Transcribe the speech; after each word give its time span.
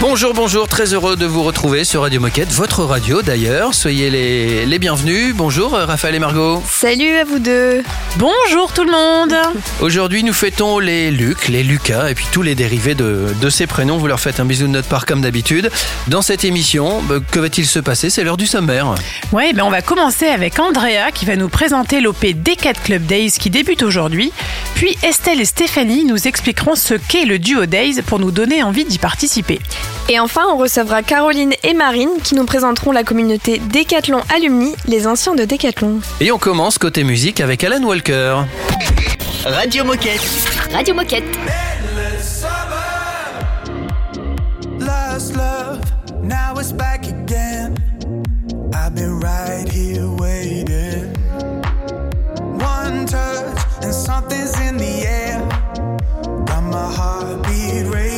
Bonjour, 0.00 0.34
bonjour, 0.34 0.68
très 0.68 0.92
heureux 0.92 1.16
de 1.16 1.24
vous 1.24 1.42
retrouver 1.42 1.84
sur 1.84 2.02
Radio 2.02 2.20
Moquette, 2.20 2.50
votre 2.52 2.84
radio 2.84 3.22
d'ailleurs. 3.22 3.72
Soyez 3.74 4.10
les, 4.10 4.66
les 4.66 4.78
bienvenus. 4.78 5.34
Bonjour 5.34 5.70
Raphaël 5.72 6.14
et 6.14 6.18
Margot. 6.18 6.62
Salut 6.68 7.16
à 7.16 7.24
vous 7.24 7.38
deux. 7.38 7.82
Bonjour 8.16 8.72
tout 8.74 8.84
le 8.84 8.90
monde. 8.90 9.34
Aujourd'hui, 9.80 10.22
nous 10.22 10.34
fêtons 10.34 10.78
les 10.78 11.10
Luc, 11.10 11.48
les 11.48 11.62
Lucas 11.62 12.10
et 12.10 12.14
puis 12.14 12.26
tous 12.32 12.42
les 12.42 12.54
dérivés 12.54 12.94
de, 12.94 13.28
de 13.40 13.50
ces 13.50 13.66
prénoms. 13.66 13.96
Vous 13.96 14.06
leur 14.06 14.20
faites 14.20 14.40
un 14.40 14.44
bisou 14.44 14.64
de 14.66 14.72
notre 14.72 14.88
part 14.88 15.06
comme 15.06 15.22
d'habitude. 15.22 15.70
Dans 16.08 16.22
cette 16.22 16.44
émission, 16.44 17.00
bah, 17.02 17.16
que 17.30 17.38
va-t-il 17.40 17.66
se 17.66 17.78
passer? 17.78 18.10
C'est 18.10 18.24
l'heure 18.24 18.36
du 18.36 18.46
sommaire. 18.46 18.94
Ouais, 19.32 19.54
ben 19.54 19.62
on 19.62 19.70
va 19.70 19.80
commencer 19.80 20.26
avec 20.26 20.58
Andrea 20.58 21.12
qui 21.14 21.24
va 21.24 21.36
nous 21.36 21.48
présenter 21.48 22.00
l'OP 22.02 22.22
D4 22.24 22.74
Club 22.84 23.06
Days 23.06 23.32
qui 23.32 23.48
débute 23.48 23.82
aujourd'hui. 23.82 24.32
Puis 24.74 24.98
Estelle 25.02 25.40
et 25.40 25.46
Stéphanie 25.46 26.04
nous 26.04 26.28
expliqueront 26.28 26.74
ce 26.74 26.94
qu'est 26.94 27.24
le 27.24 27.38
duo 27.38 27.64
Days 27.64 28.02
pour 28.02 28.18
nous 28.18 28.32
donner 28.32 28.62
envie 28.62 28.84
d'y 28.84 28.98
participer. 28.98 29.60
Et 30.08 30.20
enfin, 30.20 30.42
on 30.52 30.56
recevra 30.56 31.02
Caroline 31.02 31.54
et 31.62 31.72
Marine 31.72 32.10
qui 32.22 32.34
nous 32.34 32.44
présenteront 32.44 32.92
la 32.92 33.04
communauté 33.04 33.58
Décathlon 33.58 34.20
Alumni, 34.34 34.74
les 34.86 35.06
anciens 35.06 35.34
de 35.34 35.44
Décathlon. 35.44 36.00
Et 36.20 36.30
on 36.30 36.38
commence 36.38 36.76
côté 36.78 37.04
musique 37.04 37.40
avec 37.40 37.64
Alan 37.64 37.82
Walker. 37.82 38.42
Radio 39.44 39.84
Moquette. 39.84 40.20
Radio 40.72 40.94
Moquette. 40.94 41.24
Love, 45.36 45.80
now 46.22 46.58
it's 46.58 46.72
back 46.72 47.06
again. 47.06 47.76
I've 48.74 48.94
been 48.94 49.20
right 49.20 49.66
here 49.70 50.08
waiting. 50.18 51.14
One 52.58 53.06
touch 53.06 53.56
and 53.82 53.94
something's 53.94 54.58
in 54.60 54.76
the 54.76 55.06
air. 55.06 55.40
Got 56.46 56.62
my 56.64 56.92
heartbeat 56.92 57.86
racing. 57.94 58.13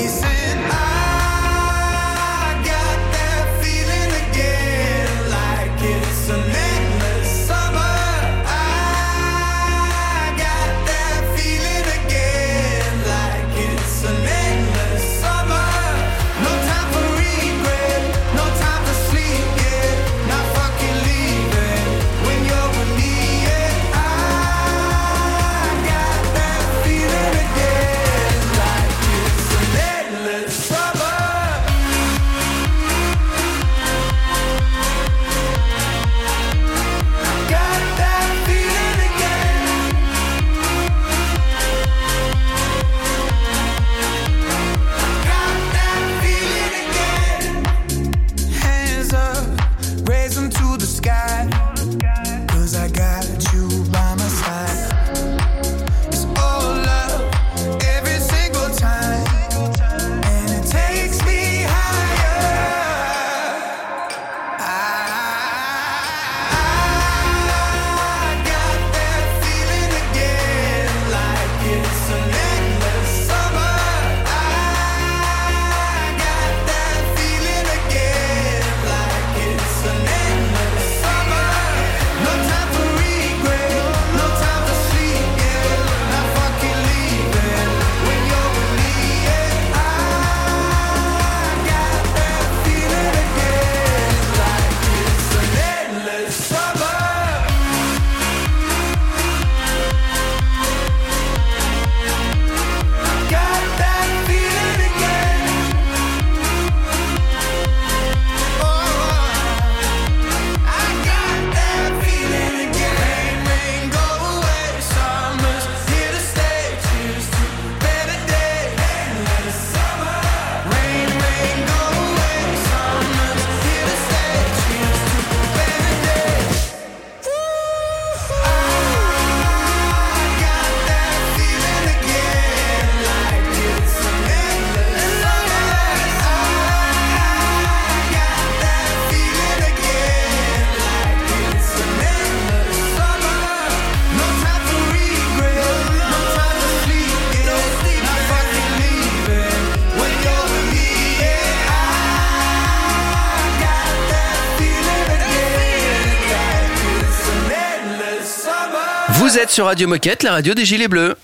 Vous 159.37 159.43
êtes 159.43 159.51
sur 159.51 159.67
Radio 159.67 159.87
Moquette, 159.87 160.23
la 160.23 160.33
radio 160.33 160.55
des 160.55 160.65
Gilets 160.65 160.89
Bleus. 160.89 161.15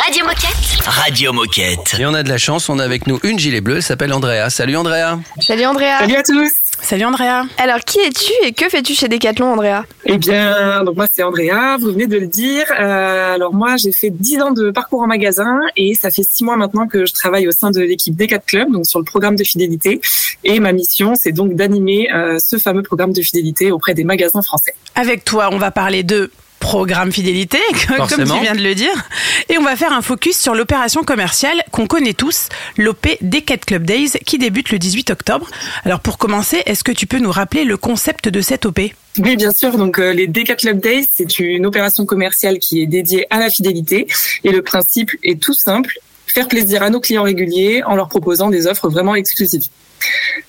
Radio 0.00 0.24
Moquette. 0.24 0.86
Radio 0.86 1.32
Moquette. 1.32 1.96
Et 1.98 2.06
on 2.06 2.14
a 2.14 2.22
de 2.22 2.28
la 2.28 2.38
chance, 2.38 2.68
on 2.68 2.78
a 2.78 2.84
avec 2.84 3.08
nous 3.08 3.18
une 3.24 3.36
Gilet 3.36 3.60
Bleue, 3.60 3.78
elle 3.78 3.82
s'appelle 3.82 4.12
Andrea. 4.12 4.48
Salut 4.48 4.76
Andrea. 4.76 5.18
Salut 5.40 5.66
Andrea. 5.66 5.98
Salut 5.98 6.14
à 6.14 6.22
tous. 6.22 6.52
Salut 6.82 7.04
Andrea. 7.04 7.42
Alors 7.58 7.80
qui 7.80 7.98
es-tu 7.98 8.30
et 8.44 8.52
que 8.52 8.68
fais-tu 8.68 8.94
chez 8.94 9.08
Décathlon 9.08 9.54
Andrea? 9.54 9.82
Eh 10.04 10.18
bien, 10.18 10.84
donc 10.84 10.94
moi 10.94 11.06
c'est 11.12 11.24
Andrea, 11.24 11.76
vous 11.80 11.90
venez 11.90 12.06
de 12.06 12.16
le 12.16 12.28
dire. 12.28 12.66
Euh, 12.78 13.34
alors 13.34 13.52
moi 13.52 13.76
j'ai 13.76 13.90
fait 13.90 14.10
10 14.10 14.42
ans 14.42 14.52
de 14.52 14.70
parcours 14.70 15.00
en 15.00 15.08
magasin 15.08 15.58
et 15.76 15.94
ça 16.00 16.10
fait 16.12 16.22
6 16.22 16.44
mois 16.44 16.56
maintenant 16.56 16.86
que 16.86 17.06
je 17.06 17.12
travaille 17.12 17.48
au 17.48 17.52
sein 17.52 17.72
de 17.72 17.80
l'équipe 17.80 18.14
D4 18.14 18.42
Club, 18.46 18.70
donc 18.70 18.86
sur 18.86 19.00
le 19.00 19.04
programme 19.04 19.34
de 19.34 19.42
fidélité. 19.42 20.00
Et 20.44 20.60
ma 20.60 20.70
mission 20.70 21.14
c'est 21.20 21.32
donc 21.32 21.56
d'animer 21.56 22.08
euh, 22.14 22.38
ce 22.38 22.56
fameux 22.56 22.82
programme 22.82 23.12
de 23.12 23.20
fidélité 23.20 23.72
auprès 23.72 23.94
des 23.94 24.04
magasins 24.04 24.42
français. 24.42 24.74
Avec 24.94 25.24
toi, 25.24 25.48
on 25.50 25.58
va 25.58 25.72
parler 25.72 26.04
de 26.04 26.30
programme 26.60 27.12
fidélité, 27.12 27.58
comme 27.88 27.96
Forcément. 27.96 28.36
tu 28.36 28.42
viens 28.42 28.54
de 28.54 28.62
le 28.62 28.74
dire. 28.74 29.08
Et 29.48 29.58
on 29.58 29.62
va 29.62 29.76
faire 29.76 29.92
un 29.92 30.02
focus 30.02 30.38
sur 30.38 30.54
l'opération 30.54 31.04
commerciale 31.04 31.62
qu'on 31.70 31.86
connaît 31.86 32.14
tous, 32.14 32.48
l'OP 32.76 33.06
D4 33.22 33.60
Club 33.66 33.84
Days, 33.84 34.12
qui 34.24 34.38
débute 34.38 34.70
le 34.70 34.78
18 34.78 35.10
octobre. 35.10 35.48
Alors 35.84 36.00
pour 36.00 36.18
commencer, 36.18 36.62
est-ce 36.66 36.84
que 36.84 36.92
tu 36.92 37.06
peux 37.06 37.18
nous 37.18 37.32
rappeler 37.32 37.64
le 37.64 37.76
concept 37.76 38.28
de 38.28 38.40
cette 38.40 38.66
OP 38.66 38.80
Oui, 39.18 39.36
bien 39.36 39.52
sûr. 39.52 39.76
Donc, 39.76 39.98
euh, 39.98 40.12
les 40.12 40.28
D4 40.28 40.56
Club 40.56 40.80
Days, 40.80 41.06
c'est 41.14 41.38
une 41.38 41.66
opération 41.66 42.06
commerciale 42.06 42.58
qui 42.58 42.82
est 42.82 42.86
dédiée 42.86 43.26
à 43.30 43.38
la 43.38 43.50
fidélité. 43.50 44.06
Et 44.44 44.50
le 44.50 44.62
principe 44.62 45.10
est 45.22 45.40
tout 45.40 45.54
simple 45.54 45.98
faire 46.36 46.48
plaisir 46.48 46.82
à 46.82 46.90
nos 46.90 47.00
clients 47.00 47.22
réguliers 47.22 47.82
en 47.84 47.96
leur 47.96 48.08
proposant 48.08 48.50
des 48.50 48.66
offres 48.66 48.90
vraiment 48.90 49.14
exclusives. 49.14 49.68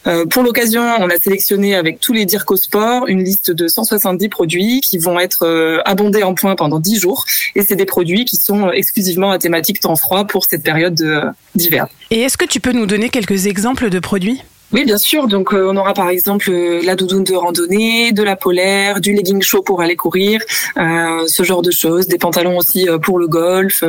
Euh, 0.06 0.26
pour 0.26 0.44
l'occasion, 0.44 0.82
on 0.82 1.10
a 1.10 1.18
sélectionné 1.18 1.76
avec 1.76 2.00
tous 2.00 2.14
les 2.14 2.26
Dirco 2.26 2.56
Sport 2.56 3.08
une 3.08 3.24
liste 3.24 3.52
de 3.52 3.68
170 3.68 4.30
produits 4.30 4.82
qui 4.82 4.98
vont 4.98 5.20
être 5.20 5.46
euh, 5.46 5.82
abondés 5.86 6.24
en 6.24 6.34
points 6.34 6.56
pendant 6.56 6.80
10 6.80 7.00
jours. 7.00 7.26
Et 7.56 7.62
c'est 7.64 7.76
des 7.76 7.86
produits 7.86 8.26
qui 8.26 8.38
sont 8.38 8.72
exclusivement 8.72 9.32
à 9.32 9.38
thématique 9.38 9.80
temps 9.80 9.96
froid 9.96 10.26
pour 10.26 10.46
cette 10.50 10.64
période 10.64 11.00
euh, 11.02 11.26
d'hiver. 11.56 11.88
Et 12.12 12.22
est-ce 12.22 12.38
que 12.38 12.46
tu 12.46 12.60
peux 12.60 12.72
nous 12.72 12.86
donner 12.86 13.10
quelques 13.10 13.48
exemples 13.48 13.90
de 13.90 14.00
produits? 14.00 14.42
Oui, 14.74 14.84
bien 14.84 14.98
sûr. 14.98 15.28
Donc, 15.28 15.54
euh, 15.54 15.70
on 15.72 15.78
aura 15.78 15.94
par 15.94 16.10
exemple 16.10 16.50
euh, 16.50 16.82
la 16.84 16.96
doudoune 16.96 17.24
de 17.24 17.34
randonnée, 17.34 18.12
de 18.12 18.22
la 18.22 18.36
polaire, 18.36 19.00
du 19.00 19.14
legging 19.14 19.42
chaud 19.42 19.62
pour 19.62 19.82
aller 19.82 19.96
courir, 19.96 20.42
euh, 20.78 21.26
ce 21.28 21.44
genre 21.44 21.62
de 21.62 21.72
choses. 21.72 22.08
Des 22.08 22.18
pantalons 22.18 22.58
aussi 22.58 22.88
pour 23.02 23.18
le 23.18 23.28
golf. 23.28 23.84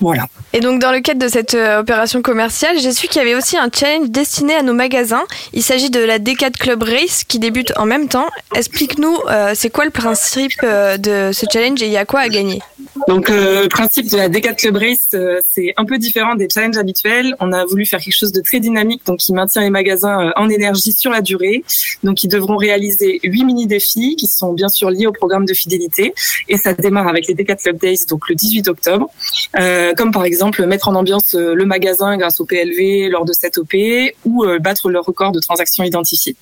voilà. 0.00 0.26
Et 0.52 0.60
donc 0.60 0.80
dans 0.80 0.92
le 0.92 1.00
cadre 1.00 1.20
de 1.20 1.28
cette 1.28 1.54
opération 1.54 2.22
commerciale, 2.22 2.78
j'ai 2.80 2.92
su 2.92 3.06
qu'il 3.06 3.18
y 3.18 3.24
avait 3.24 3.34
aussi 3.34 3.56
un 3.56 3.68
challenge 3.72 4.10
destiné 4.10 4.54
à 4.54 4.62
nos 4.62 4.74
magasins. 4.74 5.24
Il 5.52 5.62
s'agit 5.62 5.90
de 5.90 6.00
la 6.00 6.18
D4 6.18 6.52
Club 6.58 6.82
Race 6.82 7.24
qui 7.24 7.38
débute 7.38 7.72
en 7.76 7.86
même 7.86 8.08
temps. 8.08 8.26
Explique-nous, 8.54 9.16
c'est 9.54 9.70
quoi 9.70 9.84
le 9.84 9.90
principe 9.90 10.60
de 10.62 11.30
ce 11.32 11.46
challenge 11.50 11.82
et 11.82 11.86
il 11.86 11.92
y 11.92 11.96
a 11.96 12.04
quoi 12.04 12.20
à 12.20 12.28
gagner? 12.28 12.60
Donc, 13.08 13.28
le 13.28 13.68
principe 13.68 14.10
de 14.10 14.16
la 14.16 14.28
D4 14.28 14.56
Club 14.56 14.76
Race, 14.76 15.14
c'est 15.50 15.72
un 15.76 15.84
peu 15.84 15.98
différent 15.98 16.34
des 16.34 16.48
challenges 16.52 16.76
habituels. 16.76 17.34
On 17.40 17.52
a 17.52 17.64
voulu 17.64 17.86
faire 17.86 18.00
quelque 18.00 18.16
chose 18.16 18.32
de 18.32 18.40
très 18.40 18.60
dynamique, 18.60 19.06
donc 19.06 19.18
qui 19.18 19.32
maintient 19.32 19.62
les 19.62 19.70
magasins 19.70 20.09
euh, 20.18 20.30
en 20.36 20.48
énergie 20.48 20.92
sur 20.92 21.10
la 21.10 21.20
durée. 21.20 21.64
Donc, 22.02 22.22
ils 22.22 22.28
devront 22.28 22.56
réaliser 22.56 23.20
huit 23.22 23.44
mini-défis 23.44 24.16
qui 24.16 24.26
sont 24.26 24.52
bien 24.52 24.68
sûr 24.68 24.90
liés 24.90 25.06
au 25.06 25.12
programme 25.12 25.44
de 25.44 25.54
fidélité. 25.54 26.14
Et 26.48 26.56
ça 26.56 26.72
démarre 26.74 27.08
avec 27.08 27.26
les 27.26 27.34
D4 27.34 27.62
Club 27.62 27.78
Days, 27.78 28.06
donc 28.08 28.28
le 28.28 28.34
18 28.34 28.68
octobre. 28.68 29.10
Euh, 29.58 29.92
comme 29.94 30.12
par 30.12 30.24
exemple 30.24 30.64
mettre 30.66 30.88
en 30.88 30.94
ambiance 30.94 31.34
euh, 31.34 31.54
le 31.54 31.64
magasin 31.64 32.16
grâce 32.16 32.40
au 32.40 32.44
PLV 32.44 33.08
lors 33.10 33.24
de 33.24 33.32
cette 33.32 33.58
OP 33.58 33.74
ou 34.24 34.44
battre 34.60 34.90
leur 34.90 35.04
record 35.04 35.32
de 35.32 35.40
transactions 35.40 35.84
identifiées. 35.84 36.36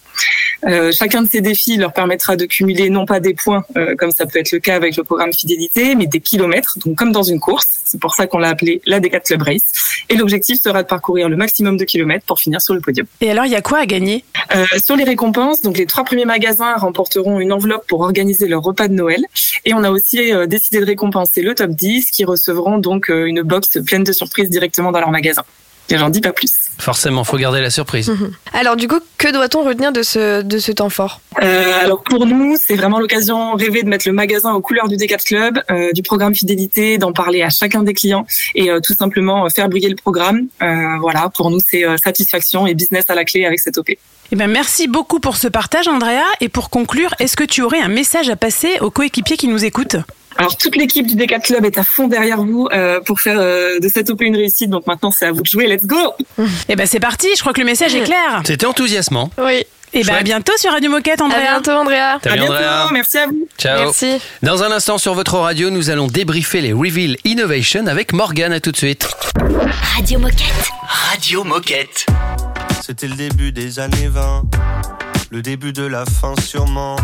Chacun 0.93 1.23
de 1.23 1.29
ces 1.29 1.41
défis 1.41 1.77
leur 1.77 1.93
permettra 1.93 2.37
de 2.37 2.45
cumuler 2.45 2.91
non 2.91 3.07
pas 3.07 3.21
des 3.21 3.35
points, 3.35 3.65
comme 3.97 4.11
ça 4.11 4.27
peut 4.27 4.39
être 4.39 4.53
le 4.53 4.59
cas 4.59 4.75
avec 4.75 4.97
le 4.97 5.05
programme 5.05 5.33
fidélité, 5.33 5.95
mais 5.95 6.07
des 6.07 6.21
kilomètres, 6.21 6.79
donc 6.85 6.97
comme 6.97 7.13
dans 7.13 7.23
une 7.23 7.41
course. 7.41 7.67
C'est 7.85 8.01
pour 8.01 8.15
ça 8.15 8.27
qu'on 8.27 8.39
l'a 8.39 8.49
appelé 8.49 8.83
la 8.87 9.01
D4 9.01 9.23
Club 9.23 9.43
Race. 9.43 9.63
Et 10.09 10.17
l'objectif 10.17 10.61
sera 10.61 10.83
de 10.83 10.89
parcourir 10.89 11.29
le 11.29 11.37
maximum 11.37 11.77
de 11.77 11.85
kilomètres 11.85 12.25
pour 12.27 12.39
finir 12.39 12.61
sur 12.61 12.75
le 12.75 12.81
podium. 12.81 13.07
Et 13.21 13.31
alors, 13.31 13.47
il 13.47 13.53
y 13.53 13.57
a 13.57 13.58
quoi 13.63 13.79
à 13.79 13.87
gagner 13.87 14.25
Euh, 14.55 14.65
sur 14.83 14.97
les 14.97 15.05
récompenses, 15.05 15.61
donc 15.61 15.77
les 15.77 15.85
trois 15.85 16.05
premiers 16.05 16.25
magasins 16.25 16.75
remporteront 16.77 17.39
une 17.39 17.53
enveloppe 17.53 17.87
pour 17.87 18.01
organiser 18.01 18.49
leur 18.49 18.63
repas 18.63 18.89
de 18.89 18.95
Noël. 18.95 19.25
Et 19.67 19.75
on 19.75 19.85
a 19.85 19.91
aussi 19.91 20.33
euh, 20.33 20.47
décidé 20.47 20.81
de 20.81 20.87
récompenser 20.87 21.43
le 21.43 21.55
top 21.55 21.71
10 21.73 22.11
qui 22.11 22.25
recevront 22.25 22.79
donc 22.79 23.11
euh, 23.11 23.27
une 23.27 23.43
box 23.43 23.79
pleine 23.85 24.05
de 24.05 24.13
surprises 24.13 24.49
directement 24.49 24.91
dans 24.91 25.01
leur 25.01 25.11
magasin. 25.11 25.43
Et 25.91 25.99
j'en 25.99 26.09
dis 26.09 26.21
pas 26.21 26.33
plus. 26.33 26.68
Forcément, 26.79 27.25
faut 27.25 27.37
garder 27.37 27.61
la 27.61 27.71
surprise. 27.71 28.13
Alors 28.53 28.77
du 28.77 28.87
coup, 28.87 29.01
que 29.19 29.33
doit-on 29.33 29.65
retenir 29.65 29.93
de 29.93 30.03
ce, 30.03 30.43
de 30.43 30.59
ce 30.59 30.71
temps 30.71 30.89
fort? 30.89 31.21
Euh, 31.43 31.73
alors 31.83 32.03
pour 32.03 32.25
nous, 32.25 32.57
c'est 32.57 32.77
vraiment 32.77 33.01
l'occasion 33.01 33.55
rêvée 33.55 33.83
de 33.83 33.89
mettre 33.89 34.07
le 34.07 34.15
magasin 34.15 34.53
aux 34.55 34.61
couleurs 34.61 34.89
du 34.89 34.97
D4 34.97 35.25
Club, 35.25 35.63
euh, 35.71 35.91
du 35.93 36.03
programme 36.03 36.35
fidélité, 36.35 36.99
d'en 36.99 37.13
parler 37.13 37.43
à 37.43 37.51
chacun 37.51 37.83
des 37.83 37.95
clients 37.95 38.27
et 38.55 38.71
euh, 38.71 38.81
tout 38.81 38.95
simplement 38.95 39.45
euh, 39.45 39.49
faire 39.49 39.69
briller 39.69 39.89
le 39.89 39.97
programme. 39.97 40.47
Euh, 40.63 40.97
voilà, 41.01 41.31
pour 41.35 41.51
nous, 41.51 41.59
c'est 41.69 41.85
euh, 41.85 41.97
satisfaction 41.97 42.67
et 42.67 42.75
business 42.75 43.05
à 43.09 43.15
la 43.15 43.25
clé 43.25 43.45
avec 43.45 43.59
cette 43.59 43.77
OP. 43.77 43.91
Eh 43.91 44.37
ben, 44.37 44.47
merci 44.47 44.89
beaucoup 44.89 45.21
pour 45.21 45.37
ce 45.37 45.49
partage, 45.49 45.89
Andrea. 45.89 46.23
Et 46.41 46.49
pour 46.49 46.71
conclure, 46.71 47.15
est-ce 47.19 47.37
que 47.37 47.45
tu 47.45 47.63
aurais 47.63 47.81
un 47.81 47.89
message 47.89 48.31
à 48.31 48.37
passer 48.37 48.79
aux 48.81 48.91
coéquipiers 48.91 49.37
qui 49.37 49.49
nous 49.49 49.65
écoutent? 49.65 49.97
Alors 50.39 50.57
toute 50.57 50.77
l'équipe 50.77 51.07
du 51.07 51.17
D4 51.17 51.43
Club 51.43 51.65
est 51.65 51.79
à 51.79 51.85
fond 51.85 52.07
derrière 52.09 52.39
vous 52.39 52.69
euh, 52.73 53.01
pour 53.01 53.21
faire 53.21 53.39
euh, 53.41 53.81
de 53.81 53.89
cette 53.89 54.09
OP 54.09 54.23
une 54.23 54.37
réussite. 54.37 54.71
Donc 54.71 54.87
maintenant, 54.87 55.11
c'est 55.11 55.27
à 55.27 55.33
vous 55.33 55.43
de 55.43 55.47
jouer. 55.47 55.67
Let's 55.67 55.85
go 55.85 55.97
Eh 56.69 56.77
ben, 56.77 56.87
c'est 56.87 57.01
parti. 57.01 57.27
Je 57.37 57.41
crois 57.41 57.53
que 57.53 57.61
le 57.61 57.67
message 57.67 57.95
est 57.95 58.05
clair. 58.05 58.43
C'était 58.45 58.67
enthousiasmant. 58.67 59.31
Oui. 59.39 59.65
Et 59.95 60.05
ben, 60.05 60.17
à 60.17 60.23
bientôt 60.23 60.53
sur 60.59 60.71
Radio 60.71 60.91
Moquette, 60.91 61.21
À 61.21 61.25
Andrea. 61.25 61.41
bientôt 61.41 61.71
Andrea. 61.73 62.19
Salut 62.23 62.35
à 62.35 62.37
bientôt. 62.37 62.53
Andrea. 62.53 62.89
Merci 62.93 63.19
à 63.19 63.27
vous. 63.27 63.49
Ciao. 63.59 63.79
Merci. 63.81 64.19
Dans 64.43 64.63
un 64.63 64.71
instant 64.71 64.99
sur 64.99 65.15
votre 65.15 65.35
radio, 65.39 65.71
nous 65.71 65.91
allons 65.91 66.07
débriefer 66.07 66.61
les 66.61 66.73
Reveal 66.73 67.17
Innovation 67.25 67.87
avec 67.87 68.13
Morgane. 68.13 68.53
À 68.53 68.61
tout 68.61 68.71
de 68.71 68.77
suite. 68.77 69.09
Radio 69.97 70.19
Moquette. 70.19 70.69
Radio 71.11 71.43
Moquette. 71.43 72.07
C'était 72.85 73.09
le 73.09 73.15
début 73.17 73.51
des 73.51 73.79
années 73.81 74.09
20, 74.09 74.43
le 75.31 75.43
début 75.43 75.73
de 75.73 75.85
la 75.85 76.05
fin 76.07 76.35
sûrement. 76.47 76.97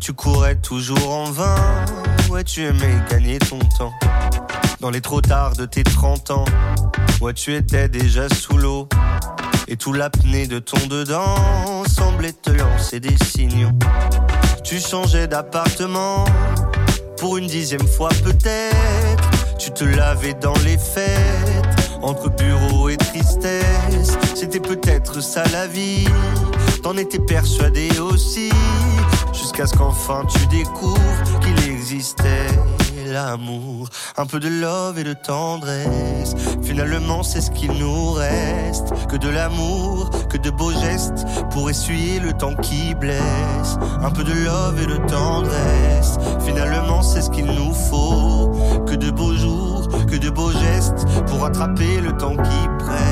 Tu 0.00 0.14
courais 0.14 0.56
toujours 0.56 1.14
en 1.14 1.30
vain, 1.30 1.54
ouais 2.30 2.42
tu 2.42 2.64
aimais 2.64 2.96
gagner 3.10 3.38
ton 3.38 3.58
temps. 3.78 3.92
Dans 4.80 4.90
les 4.90 5.00
trop 5.00 5.20
tard 5.20 5.54
de 5.54 5.64
tes 5.64 5.84
30 5.84 6.30
ans, 6.30 6.44
ouais 7.20 7.34
tu 7.34 7.54
étais 7.54 7.88
déjà 7.88 8.28
sous 8.28 8.56
l'eau. 8.56 8.88
Et 9.68 9.76
tout 9.76 9.92
l'apnée 9.92 10.46
de 10.46 10.58
ton 10.58 10.86
dedans 10.88 11.84
semblait 11.86 12.32
te 12.32 12.50
lancer 12.50 13.00
des 13.00 13.16
signaux. 13.24 13.70
Tu 14.64 14.80
changeais 14.80 15.28
d'appartement, 15.28 16.24
pour 17.18 17.36
une 17.36 17.46
dixième 17.46 17.86
fois 17.86 18.10
peut-être. 18.24 19.30
Tu 19.58 19.70
te 19.70 19.84
lavais 19.84 20.34
dans 20.34 20.58
les 20.64 20.78
fêtes, 20.78 21.92
entre 22.02 22.28
bureau 22.30 22.88
et 22.88 22.96
tristesse. 22.96 24.18
C'était 24.34 24.60
peut-être 24.60 25.22
ça 25.22 25.44
la 25.52 25.68
vie, 25.68 26.08
t'en 26.82 26.96
étais 26.96 27.20
persuadé 27.20 27.88
aussi. 28.00 28.50
Jusqu'à 29.32 29.66
ce 29.66 29.74
qu'enfin 29.74 30.24
tu 30.26 30.46
découvres 30.46 31.40
qu'il 31.40 31.70
existait 31.70 32.48
l'amour, 33.12 33.88
un 34.16 34.26
peu 34.26 34.40
de 34.40 34.48
love 34.48 34.98
et 34.98 35.04
de 35.04 35.12
tendresse. 35.12 36.34
Finalement, 36.62 37.22
c'est 37.22 37.40
ce 37.40 37.50
qu'il 37.50 37.72
nous 37.72 38.12
reste. 38.12 38.92
Que 39.08 39.16
de 39.16 39.28
l'amour, 39.28 40.10
que 40.28 40.38
de 40.38 40.50
beaux 40.50 40.72
gestes 40.72 41.24
pour 41.50 41.68
essuyer 41.68 42.20
le 42.20 42.32
temps 42.32 42.54
qui 42.56 42.94
blesse. 42.94 43.78
Un 44.00 44.10
peu 44.10 44.24
de 44.24 44.32
love 44.32 44.82
et 44.82 44.86
de 44.86 44.96
tendresse. 45.06 46.18
Finalement, 46.44 47.02
c'est 47.02 47.22
ce 47.22 47.30
qu'il 47.30 47.46
nous 47.46 47.74
faut. 47.74 48.50
Que 48.86 48.94
de 48.94 49.10
beaux 49.10 49.34
jours, 49.34 49.88
que 50.06 50.16
de 50.16 50.30
beaux 50.30 50.52
gestes 50.52 51.06
pour 51.26 51.44
attraper 51.44 52.00
le 52.00 52.12
temps 52.16 52.36
qui 52.36 52.68
presse. 52.78 53.11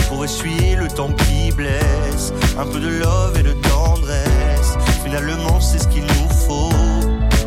pour 0.11 0.25
essuyer 0.25 0.75
le 0.75 0.89
temps 0.89 1.13
qui 1.13 1.51
blesse. 1.53 2.33
Un 2.59 2.65
peu 2.65 2.79
de 2.81 2.89
love 2.89 3.37
et 3.39 3.43
de 3.43 3.53
tendresse, 3.53 4.77
finalement 5.05 5.61
c'est 5.61 5.79
ce 5.79 5.87
qu'il 5.87 6.03
nous 6.03 6.29
faut. 6.45 6.69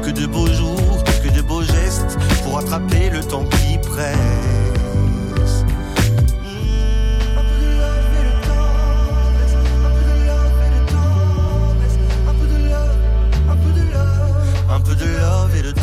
Que 0.03 0.11
de 0.11 0.27
beaux 0.27 0.47
jours, 0.47 1.05
que 1.23 1.29
de 1.29 1.43
beaux 1.43 1.63
gestes, 1.63 2.17
pour 2.43 2.59
attraper 2.59 3.11
le 3.11 3.21
temps 3.21 3.45
qui 3.45 3.79
presse. 3.79 4.17
Un 14.71 14.81
peu 14.81 14.95
de 14.95 15.05
love 15.05 15.57
et 15.57 15.63
de 15.63 15.75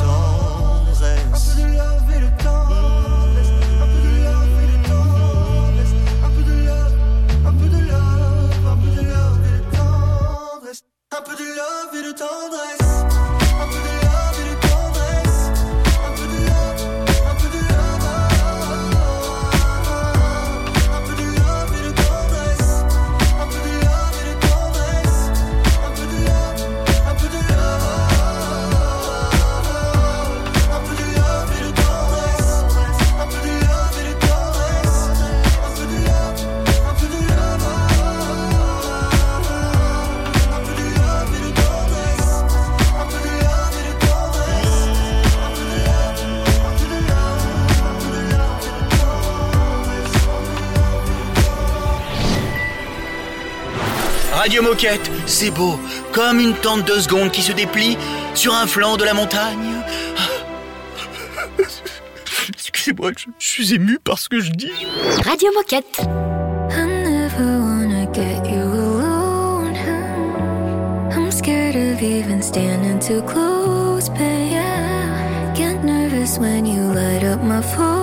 c'est 55.31 55.49
beau, 55.49 55.79
comme 56.11 56.39
une 56.39 56.53
tente 56.53 56.85
de 56.85 56.99
seconde 56.99 57.31
qui 57.31 57.41
se 57.41 57.53
déplie 57.53 57.97
sur 58.35 58.53
un 58.53 58.67
flanc 58.67 58.97
de 58.97 59.05
la 59.05 59.13
montagne. 59.13 59.81
Excusez-moi, 62.49 63.11
je, 63.17 63.27
je 63.39 63.47
suis 63.47 63.73
ému 63.73 63.97
par 64.03 64.19
ce 64.19 64.27
que 64.27 64.41
je 64.41 64.51
dis. 64.51 64.71
Radio 65.25 65.49
Moquette. 65.55 66.01
I 66.01 66.85
never 66.85 67.59
wanna 67.59 68.05
get 68.13 68.45
you 68.45 68.61
alone. 68.61 69.75
I'm 71.11 71.31
scared 71.31 71.75
of 71.75 72.01
even 72.01 72.41
standing 72.41 72.99
too 72.99 73.21
close, 73.21 74.09
but 74.09 74.19
yeah. 74.19 75.53
Get 75.55 75.81
nervous 75.83 76.37
when 76.39 76.65
you 76.65 76.93
light 76.93 77.23
up 77.23 77.41
my 77.41 77.61
phone. 77.61 78.00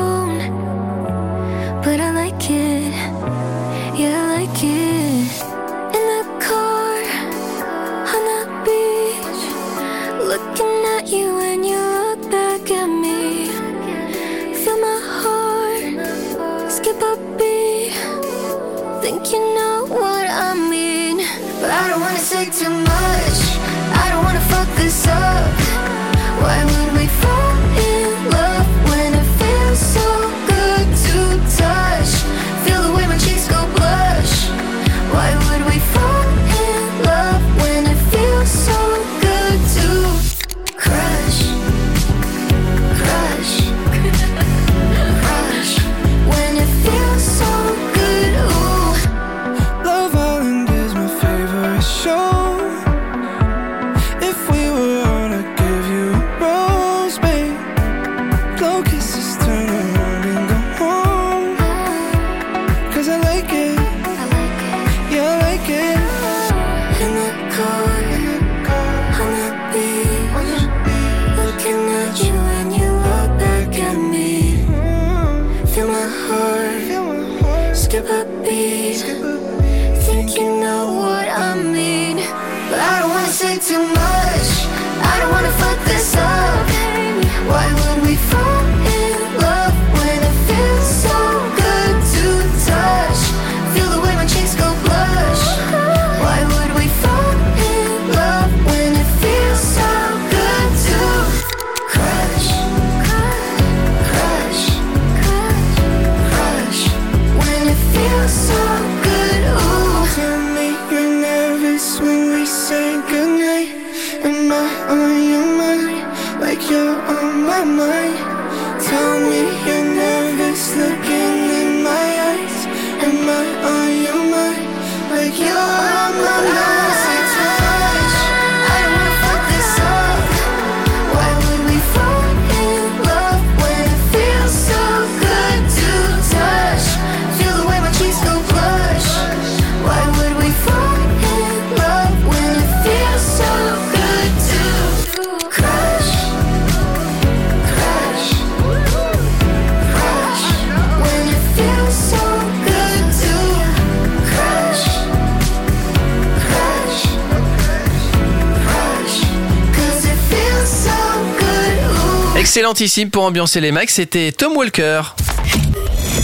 Excellentissime 162.59 163.09
pour 163.09 163.23
ambiancer 163.23 163.61
les 163.61 163.71
max, 163.71 163.95
c'était 163.95 164.33
Tom 164.33 164.57
Walker. 164.57 165.01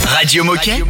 Radio 0.04 0.42
Moquette. 0.42 0.82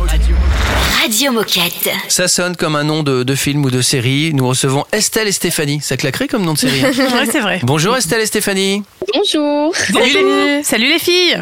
Radio 1.03 1.33
Moquette. 1.33 1.91
Ça 2.09 2.29
sonne 2.29 2.57
comme 2.57 2.75
un 2.77 2.83
nom 2.83 3.03
de, 3.03 3.25
de 3.25 3.35
film 3.35 3.63
ou 3.63 3.71
de 3.71 3.83
série. 3.83 4.33
Nous 4.33 4.49
recevons 4.49 4.87
Estelle 4.91 5.29
et 5.29 5.33
Stéphanie. 5.33 5.83
Ça 5.83 5.99
claquerait 5.99 6.29
comme 6.29 6.45
nom 6.47 6.55
de 6.55 6.59
série. 6.61 6.83
hein. 6.83 6.93
Ouais, 6.97 7.27
c'est 7.31 7.41
vrai. 7.41 7.61
Bonjour 7.63 7.95
Estelle 7.95 8.23
et 8.23 8.27
Stéphanie. 8.27 8.85
Bonjour. 9.13 9.77
Salut 9.77 10.13
les, 10.15 10.63
salut 10.63 10.89
les 10.89 10.99
filles. 10.99 11.37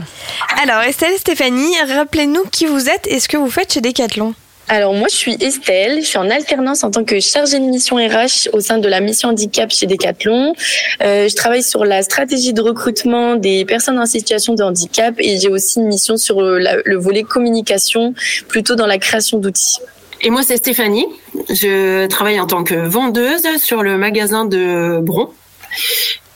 Alors 0.60 0.82
Estelle 0.82 1.12
et 1.14 1.18
Stéphanie, 1.18 1.72
rappelez-nous 1.88 2.42
qui 2.50 2.66
vous 2.66 2.88
êtes 2.88 3.06
et 3.06 3.20
ce 3.20 3.28
que 3.28 3.36
vous 3.36 3.50
faites 3.52 3.72
chez 3.72 3.80
Decathlon. 3.82 4.34
Alors 4.74 4.94
moi 4.94 5.06
je 5.10 5.14
suis 5.16 5.36
Estelle, 5.38 6.00
je 6.00 6.06
suis 6.06 6.16
en 6.16 6.30
alternance 6.30 6.82
en 6.82 6.90
tant 6.90 7.04
que 7.04 7.20
chargée 7.20 7.58
de 7.58 7.64
mission 7.64 7.96
RH 7.96 8.48
au 8.54 8.60
sein 8.60 8.78
de 8.78 8.88
la 8.88 9.00
mission 9.00 9.28
handicap 9.28 9.70
chez 9.70 9.84
Decathlon. 9.84 10.54
Euh, 11.02 11.28
je 11.28 11.34
travaille 11.36 11.62
sur 11.62 11.84
la 11.84 12.02
stratégie 12.02 12.54
de 12.54 12.62
recrutement 12.62 13.34
des 13.36 13.66
personnes 13.66 13.98
en 13.98 14.06
situation 14.06 14.54
de 14.54 14.62
handicap 14.62 15.14
et 15.18 15.38
j'ai 15.38 15.48
aussi 15.50 15.78
une 15.78 15.88
mission 15.88 16.16
sur 16.16 16.40
la- 16.40 16.78
le 16.86 16.96
volet 16.96 17.22
communication, 17.22 18.14
plutôt 18.48 18.74
dans 18.74 18.86
la 18.86 18.96
création 18.96 19.36
d'outils. 19.36 19.76
Et 20.22 20.30
moi, 20.30 20.42
c'est 20.42 20.56
Stéphanie. 20.56 21.04
Je 21.50 22.06
travaille 22.06 22.40
en 22.40 22.46
tant 22.46 22.64
que 22.64 22.74
vendeuse 22.74 23.42
sur 23.62 23.82
le 23.82 23.98
magasin 23.98 24.46
de 24.46 25.00
Bron. 25.02 25.28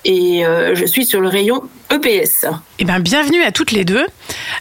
Et 0.09 0.47
euh, 0.47 0.77
je 0.77 0.87
suis 0.87 1.05
sur 1.05 1.21
le 1.21 1.27
rayon 1.27 1.63
EPS. 1.91 2.47
Eh 2.79 2.85
bien, 2.85 3.01
bienvenue 3.01 3.43
à 3.43 3.51
toutes 3.51 3.73
les 3.73 3.85
deux. 3.85 4.07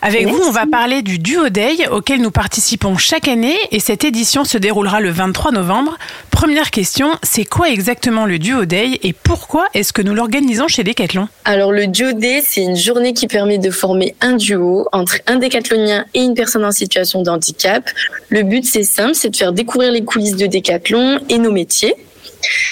Avec 0.01 0.25
vous, 0.25 0.41
on 0.43 0.49
va 0.49 0.65
parler 0.65 1.03
du 1.03 1.19
Duo 1.19 1.49
Day 1.49 1.87
auquel 1.91 2.19
nous 2.19 2.31
participons 2.31 2.97
chaque 2.97 3.27
année 3.27 3.55
et 3.69 3.79
cette 3.79 4.03
édition 4.03 4.43
se 4.43 4.57
déroulera 4.57 5.01
le 5.01 5.11
23 5.11 5.51
novembre. 5.51 5.99
Première 6.31 6.71
question, 6.71 7.11
c'est 7.21 7.45
quoi 7.45 7.69
exactement 7.69 8.25
le 8.25 8.39
Duo 8.39 8.65
Day 8.65 8.99
et 9.03 9.13
pourquoi 9.13 9.67
est-ce 9.75 9.93
que 9.93 10.01
nous 10.01 10.15
l'organisons 10.15 10.67
chez 10.67 10.83
Decathlon? 10.83 11.27
Alors 11.43 11.71
le 11.71 11.85
Duo 11.85 12.13
Day, 12.13 12.41
c'est 12.43 12.63
une 12.63 12.75
journée 12.75 13.13
qui 13.13 13.27
permet 13.27 13.59
de 13.59 13.69
former 13.69 14.15
un 14.21 14.37
duo 14.37 14.87
entre 14.93 15.19
un 15.27 15.35
décathlonien 15.35 16.05
et 16.15 16.23
une 16.23 16.33
personne 16.33 16.65
en 16.65 16.71
situation 16.71 17.21
de 17.21 17.29
handicap. 17.29 17.87
Le 18.29 18.41
but, 18.41 18.65
c'est 18.65 18.83
simple, 18.83 19.13
c'est 19.13 19.29
de 19.29 19.35
faire 19.35 19.53
découvrir 19.53 19.91
les 19.91 20.03
coulisses 20.03 20.37
de 20.37 20.47
Décathlon 20.47 21.19
et 21.29 21.37
nos 21.37 21.51
métiers. 21.51 21.93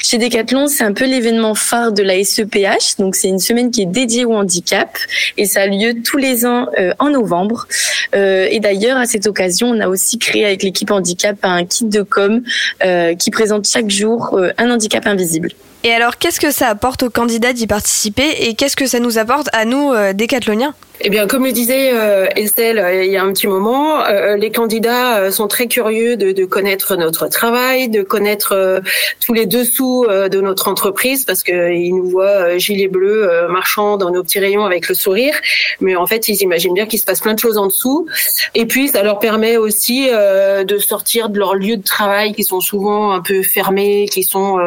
Chez 0.02 0.18
Decathlon, 0.18 0.68
c'est 0.68 0.84
un 0.84 0.94
peu 0.94 1.06
l'événement 1.06 1.56
phare 1.56 1.92
de 1.92 2.04
la 2.04 2.24
SEPH. 2.24 2.98
Donc, 3.00 3.16
c'est 3.16 3.30
une 3.30 3.40
semaine 3.40 3.72
qui 3.72 3.82
est 3.82 3.88
dédiée 3.88 4.26
au 4.26 4.34
handicap 4.34 4.98
et 5.38 5.46
ça 5.46 5.62
a 5.62 5.68
lieu 5.68 5.96
tous 6.04 6.18
les 6.18 6.46
ans 6.46 6.68
euh, 6.78 6.94
en 7.00 7.10
novembre. 7.10 7.68
Euh, 8.16 8.48
et 8.50 8.60
d'ailleurs, 8.60 8.98
à 8.98 9.06
cette 9.06 9.28
occasion, 9.28 9.68
on 9.70 9.80
a 9.80 9.88
aussi 9.88 10.20
créé 10.20 10.46
avec 10.46 10.64
l'équipe 10.64 10.92
handicap 10.92 11.38
un 11.44 11.66
kit 11.66 11.86
de 11.86 12.02
com 12.02 12.44
euh, 12.84 13.16
qui 13.16 13.32
présente 13.32 13.68
chaque 13.68 13.90
jour 13.90 14.40
un 14.58 14.70
handicap 14.70 15.06
invisible. 15.08 15.52
Et 15.84 15.92
alors, 15.92 16.18
qu'est-ce 16.18 16.40
que 16.40 16.52
ça 16.52 16.70
apporte 16.70 17.04
aux 17.04 17.10
candidats 17.10 17.52
d'y 17.52 17.68
participer? 17.68 18.48
Et 18.48 18.54
qu'est-ce 18.56 18.78
que 18.78 18.86
ça 18.86 19.00
nous 19.00 19.18
apporte 19.18 19.50
à 19.52 19.66
nous, 19.66 19.92
décathloniens? 20.14 20.74
Eh 21.02 21.10
bien, 21.10 21.26
comme 21.26 21.44
le 21.44 21.52
disait 21.52 21.92
euh, 21.92 22.28
Estelle 22.36 22.78
euh, 22.78 23.04
il 23.04 23.12
y 23.12 23.18
a 23.18 23.24
un 23.24 23.34
petit 23.34 23.48
moment, 23.48 24.06
euh, 24.06 24.38
les 24.38 24.52
candidats 24.52 25.32
sont 25.32 25.48
très 25.48 25.68
curieux 25.68 26.18
de, 26.18 26.32
de 26.32 26.46
connaître 26.46 26.96
notre 26.96 27.28
travail, 27.28 27.90
de 27.90 28.04
connaître 28.04 28.82
tous 29.20 29.34
les 29.34 29.48
dessous 29.48 30.06
de 30.08 30.42
notre 30.42 30.68
entreprise, 30.68 31.26
parce 31.26 31.42
qu'ils 31.42 31.96
nous 31.96 32.10
voient 32.10 32.58
gilets 32.58 32.88
bleus 32.88 33.30
marchant 33.50 33.98
dans 33.98 34.12
nos 34.12 34.24
petits 34.24 34.40
rayons 34.40 34.66
avec 34.66 34.88
le 34.88 34.96
sourire, 34.96 35.34
mais 35.82 35.96
en 35.96 36.06
fait, 36.06 36.28
ils 36.28 36.42
imaginent 36.42 36.74
bien 36.74 36.86
qu'il 36.86 37.00
se 37.00 37.06
passe 37.06 37.22
plein 37.22 37.34
de 37.34 37.40
choses 37.40 37.58
en 37.58 37.68
dessous. 37.68 38.08
Et 38.54 38.66
puis, 38.66 38.90
ça 38.90 39.04
leur 39.04 39.20
permet 39.20 39.58
aussi 39.58 40.08
de 40.10 40.78
sortir 40.78 41.30
de 41.30 41.40
leur 41.40 41.56
lieu 41.56 41.78
de 41.78 41.84
travail, 41.84 42.34
qui 42.34 42.44
sont 42.44 42.60
souvent 42.60 43.12
un 43.12 43.22
peu 43.22 43.42
fermés, 43.42 44.08
qui 44.10 44.24
sont 44.24 44.58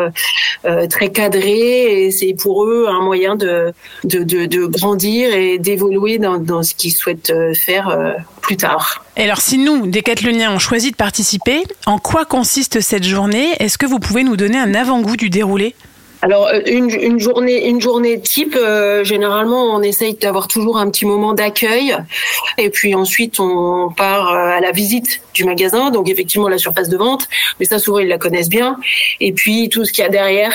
très 0.90 1.10
cadrés, 1.10 2.06
et 2.06 2.10
c'est 2.10 2.34
pour 2.34 2.64
eux 2.64 2.86
un 2.88 3.00
moyen 3.00 3.36
de, 3.36 3.72
de, 4.04 4.22
de, 4.22 4.46
de 4.46 4.66
grandir 4.66 5.32
et 5.34 5.58
d'évoluer 5.58 6.18
dans, 6.38 6.62
ce 6.62 6.74
qu'ils 6.74 6.92
souhaitent 6.92 7.30
euh, 7.30 7.54
faire 7.54 7.88
euh, 7.88 8.12
plus 8.40 8.56
tard. 8.56 9.04
Et 9.16 9.24
alors, 9.24 9.40
si 9.40 9.58
nous, 9.58 9.86
décathloniens, 9.86 10.52
on 10.52 10.58
choisit 10.58 10.92
de 10.92 10.96
participer, 10.96 11.62
en 11.86 11.98
quoi 11.98 12.24
consiste 12.24 12.80
cette 12.80 13.04
journée? 13.04 13.54
Est-ce 13.60 13.78
que 13.78 13.86
vous 13.86 13.98
pouvez 13.98 14.24
nous 14.24 14.36
donner 14.36 14.58
un 14.58 14.74
avant-goût 14.74 15.16
du 15.16 15.30
déroulé? 15.30 15.74
Alors 16.26 16.48
euh, 16.48 16.58
une, 16.66 17.20
journée 17.20 17.68
une 17.68 17.80
journée 17.80 18.18
type 18.18 18.56
euh, 18.56 19.04
généralement 19.04 19.62
on 19.76 19.80
essaye 19.80 20.14
d'avoir 20.14 20.48
toujours 20.48 20.76
un 20.76 20.90
petit 20.90 21.06
moment 21.06 21.34
d'accueil. 21.34 21.96
Et 22.58 22.68
puis 22.68 22.96
ensuite 22.96 23.38
on 23.38 23.90
part 23.96 24.32
euh, 24.32 24.56
à 24.58 24.60
la 24.60 24.72
visite 24.72 25.20
du 25.34 25.44
magasin. 25.44 25.90
Donc 25.90 26.08
effectivement 26.08 26.48
la 26.48 26.58
surface 26.58 26.88
de 26.88 26.96
vente. 26.96 27.28
Mais 27.60 27.66
ça 27.66 27.78
souvent 27.78 28.00
ils 28.00 28.08
la 28.08 28.18
connaissent 28.18 28.48
bien. 28.48 28.76
Et 29.20 29.32
puis 29.32 29.68
tout 29.68 29.84
ce 29.84 29.92
qu'il 29.92 30.02
y 30.02 30.06
a 30.06 30.10
derrière. 30.10 30.52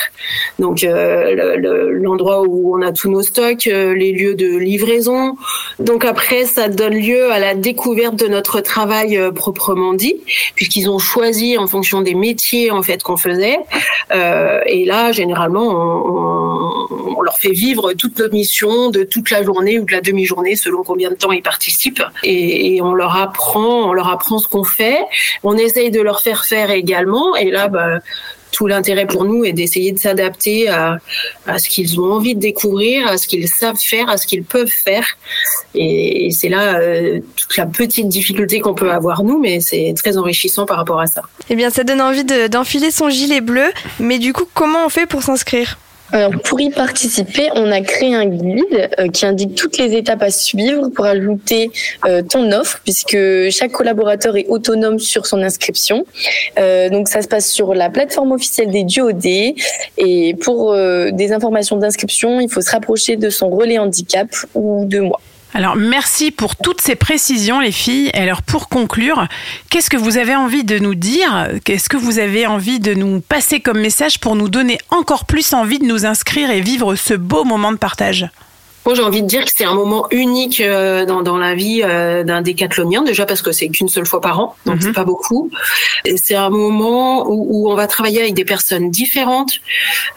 Donc 0.60 0.82
le- 0.82 1.56
le- 1.56 1.92
l'endroit 1.94 2.42
où 2.42 2.76
on 2.78 2.82
a 2.82 2.92
tous 2.92 3.10
nos 3.10 3.22
stocks 3.22 3.64
les 3.64 4.12
lieux 4.12 4.36
de 4.36 4.58
livraison. 4.58 5.38
Donc 5.80 6.04
après 6.04 6.44
ça 6.48 6.68
donne 6.68 6.96
lieu 6.96 7.32
à 7.32 7.40
la 7.40 7.56
découverte 7.56 8.18
de 8.18 8.28
notre 8.28 8.60
travail 8.60 9.18
proprement 9.34 9.94
dit 9.94 10.18
puisqu'ils 10.56 10.90
ont 10.90 11.00
choisi 11.00 11.58
en 11.58 11.68
fonction 11.68 12.02
des 12.02 12.16
métiers 12.16 12.72
en 12.72 12.82
fait 12.82 13.02
qu'on 13.04 13.16
faisait. 13.16 13.60
Et 14.66 14.84
là, 14.86 15.12
généralement, 15.14 15.61
on, 15.70 17.22
leur 17.22 17.38
fait 17.38 17.52
vivre 17.52 17.94
toute 17.94 18.18
notre 18.18 18.34
mission 18.34 18.90
de 18.90 19.04
toute 19.04 19.30
la 19.30 19.44
journée 19.44 19.80
ou 19.80 19.86
de 19.86 19.92
la 19.92 20.02
demi-journée, 20.02 20.56
selon 20.56 20.84
combien 20.84 21.10
de 21.10 21.16
temps 21.16 21.32
ils 21.32 21.44
participent. 21.44 22.04
Et, 22.24 22.76
et 22.76 22.82
on 22.82 22.94
leur 22.94 23.16
apprend, 23.16 23.90
on 23.90 23.94
leur 23.94 24.10
apprend 24.10 24.40
ce 24.40 24.48
qu'on 24.48 24.64
fait. 24.64 24.98
On 25.44 25.58
essaye 25.58 25.92
de 25.92 26.02
leur 26.02 26.22
faire 26.22 26.46
faire 26.46 26.72
également. 26.72 27.36
Et 27.36 27.52
là, 27.52 27.68
bah, 27.68 28.00
tout 28.52 28.68
l'intérêt 28.68 29.06
pour 29.06 29.26
nous 29.26 29.44
est 29.46 29.54
d'essayer 29.54 29.92
de 29.92 30.00
s'adapter 30.00 30.68
à, 30.70 30.98
ce 31.58 31.70
qu'ils 31.70 32.00
ont 32.00 32.12
envie 32.14 32.36
de 32.36 32.40
découvrir, 32.40 33.08
à 33.08 33.18
ce 33.18 33.28
qu'ils 33.28 33.48
savent 33.48 33.78
faire, 33.80 34.10
à 34.10 34.18
ce 34.18 34.28
qu'ils 34.28 34.44
peuvent 34.44 34.68
faire. 34.68 35.06
Et, 35.76 36.30
c'est 36.32 36.50
là 36.50 36.76
euh, 36.80 37.20
toute 37.36 37.56
la 37.58 37.66
petite 37.66 38.08
difficulté 38.10 38.60
qu'on 38.60 38.74
peut 38.74 38.92
avoir 38.92 39.24
nous, 39.24 39.40
mais 39.40 39.60
c'est 39.62 39.94
très 39.96 40.18
enrichissant 40.18 40.66
par 40.66 40.78
rapport 40.78 41.00
à 41.00 41.08
ça. 41.08 41.22
Eh 41.50 41.56
bien, 41.56 41.70
ça 41.70 41.84
donne 41.84 42.02
envie 42.02 42.24
de- 42.24 42.48
d'enfiler 42.48 42.92
son 42.92 43.10
gilet 43.10 43.42
bleu. 43.42 43.72
Mais 44.00 44.20
du 44.20 44.34
coup, 44.34 44.46
comment 44.54 44.86
on 44.86 44.90
fait 44.90 45.06
pour 45.06 45.24
s'inscrire? 45.24 45.78
Alors, 46.12 46.32
pour 46.44 46.60
y 46.60 46.70
participer, 46.70 47.50
on 47.56 47.72
a 47.72 47.82
créé 47.82 48.14
un 48.14 48.26
guide 48.26 48.90
euh, 49.00 49.08
qui 49.08 49.26
indique 49.26 49.56
toutes 49.56 49.78
les 49.78 49.96
étapes 49.96 50.22
à 50.24 50.30
suivre 50.30 50.90
pour 50.90 51.06
ajouter 51.06 51.72
euh, 52.06 52.22
ton 52.22 52.52
offre, 52.52 52.82
puisque 52.84 53.18
chaque 53.50 53.72
collaborateur 53.72 54.36
est 54.36 54.48
autonome 54.48 55.00
sur 55.00 55.26
son 55.26 55.42
inscription. 55.42 56.06
Euh, 56.60 56.90
donc, 56.90 57.08
ça 57.08 57.22
se 57.22 57.28
passe 57.28 57.50
sur 57.50 57.74
la 57.74 57.90
plateforme 57.90 58.34
officielle 58.34 58.72
des 58.72 58.84
Duodés. 58.84 59.56
Et 59.98 60.36
pour 60.36 60.76
des 60.76 61.32
informations 61.32 61.78
d'inscription, 61.78 62.40
il 62.40 62.50
faut 62.50 62.62
se 62.62 62.72
rapprocher 62.72 63.16
de 63.16 63.30
son 63.30 63.50
relais 63.50 63.78
handicap 63.78 64.28
ou 64.54 64.86
de 64.86 65.00
moi. 65.00 65.20
Alors, 65.54 65.76
merci 65.76 66.32
pour 66.32 66.56
toutes 66.56 66.80
ces 66.80 66.96
précisions, 66.96 67.60
les 67.60 67.74
filles. 67.74 68.10
Alors, 68.14 68.42
pour 68.42 68.70
conclure, 68.70 69.28
qu'est-ce 69.70 69.90
que 69.90 69.98
vous 69.98 70.18
avez 70.18 70.36
envie 70.36 70.64
de 70.64 70.80
nous 70.80 70.96
dire? 70.96 71.50
Qu'est-ce 71.66 71.90
que 71.90 71.98
vous 71.98 72.20
avez 72.20 72.48
envie 72.48 72.80
de 72.80 72.94
nous 72.94 73.20
passer 73.20 73.60
comme 73.60 73.82
message 73.82 74.20
pour 74.20 74.38
nous 74.38 74.48
donner 74.48 74.78
encore 74.90 75.26
plus 75.26 75.54
envie 75.54 75.80
de 75.80 75.86
nous 75.86 76.06
inscrire 76.06 76.52
et 76.52 76.62
vivre 76.62 76.96
ce 76.96 77.14
beau 77.14 77.44
moment 77.44 77.74
de 77.74 77.78
partage? 77.78 78.30
Moi, 78.86 78.96
j'ai 78.96 79.04
envie 79.04 79.22
de 79.22 79.28
dire 79.28 79.46
que 79.46 79.52
c'est 79.56 79.66
un 79.66 79.76
moment 79.76 80.08
unique 80.10 80.60
euh, 80.60 81.06
dans, 81.06 81.22
dans 81.22 81.38
la 81.38 81.54
vie 81.54 81.82
euh, 81.84 82.24
d'un 82.24 82.42
décathlonien, 82.42 83.04
déjà 83.04 83.26
parce 83.26 83.42
que 83.42 83.52
c'est 83.52 83.70
qu'une 83.70 83.90
seule 83.90 84.08
fois 84.08 84.22
par 84.22 84.40
an, 84.40 84.56
donc 84.66 84.78
c'est 84.82 84.94
pas 84.94 85.04
beaucoup. 85.04 85.52
C'est 86.16 86.36
un 86.36 86.50
moment 86.50 87.28
où, 87.30 87.46
où 87.50 87.72
on 87.72 87.76
va 87.76 87.86
travailler 87.88 88.22
avec 88.22 88.34
des 88.34 88.46
personnes 88.46 88.90
différentes, 88.90 89.54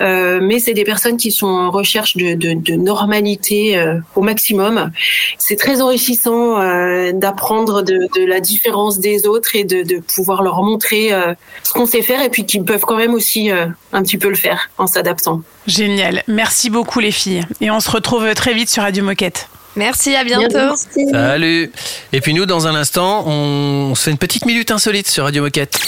euh, 0.00 0.40
mais 0.42 0.60
c'est 0.60 0.72
des 0.72 0.84
personnes 0.84 1.18
qui 1.18 1.30
sont 1.30 1.46
en 1.46 1.70
recherche 1.70 2.16
de, 2.16 2.34
de, 2.34 2.54
de 2.54 2.74
normalité 2.74 3.76
euh, 3.76 3.98
au 4.14 4.22
maximum. 4.22 4.90
C'est 5.38 5.56
très 5.56 5.82
enrichissant 5.82 6.58
euh, 6.60 7.12
d'apprendre 7.12 7.82
de, 7.82 8.08
de 8.16 8.24
la 8.24 8.40
différence 8.40 8.98
des 8.98 9.26
autres 9.26 9.56
et 9.56 9.64
de, 9.64 9.82
de 9.82 9.98
pouvoir 9.98 10.42
leur 10.42 10.62
montrer 10.62 11.12
euh, 11.12 11.34
ce 11.64 11.72
qu'on 11.74 11.86
sait 11.86 12.02
faire 12.02 12.22
et 12.22 12.30
puis 12.30 12.46
qu'ils 12.46 12.64
peuvent 12.64 12.84
quand 12.86 12.96
même 12.96 13.14
aussi 13.14 13.50
euh, 13.50 13.66
un 13.92 14.02
petit 14.02 14.18
peu 14.18 14.28
le 14.28 14.36
faire 14.36 14.70
en 14.78 14.86
s'adaptant. 14.86 15.42
Génial. 15.66 16.22
Merci 16.26 16.70
beaucoup, 16.70 17.00
les 17.00 17.12
filles. 17.12 17.44
Et 17.60 17.70
on 17.70 17.80
se 17.80 17.90
retrouve 17.90 18.32
très 18.34 18.54
vite 18.54 18.68
sur 18.68 18.82
Radio 18.82 19.04
Moquette. 19.04 19.48
Merci, 19.76 20.14
à 20.14 20.22
bientôt. 20.22 20.76
Salut. 21.10 21.72
Et 22.12 22.20
puis 22.20 22.32
nous, 22.32 22.46
dans 22.46 22.68
un 22.68 22.74
instant, 22.74 23.26
on 23.26 23.94
se 23.94 24.04
fait 24.04 24.10
une 24.12 24.18
petite 24.18 24.46
minute 24.46 24.70
insolite 24.70 25.08
sur 25.08 25.24
Radio 25.24 25.42
Moquette. 25.42 25.78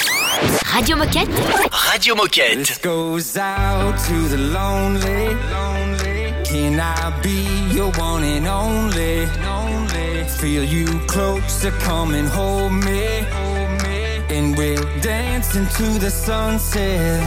Radio 0.73 0.97
Moquette. 0.97 1.29
Radio 1.71 2.17
Moquette. 2.17 2.65
This 2.65 2.81
goes 2.83 3.37
out 3.37 3.95
to 4.09 4.29
the 4.29 4.39
lonely. 4.53 5.37
Can 6.45 6.81
I 6.81 7.13
be 7.23 7.75
your 7.75 7.93
one 7.99 8.25
and 8.25 8.47
only? 8.49 9.27
Feel 10.41 10.65
you 10.65 10.87
closer, 11.07 11.71
come 11.81 12.15
and 12.15 12.29
hold 12.29 12.73
me. 12.73 13.25
And 14.29 14.57
we'll 14.57 14.85
dance 15.01 15.55
into 15.55 15.99
the 15.99 16.11
sunset. 16.11 17.23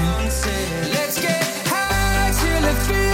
Let's 0.93 1.19
get 1.19 1.38
the 2.69 2.75
feeling 2.75 3.08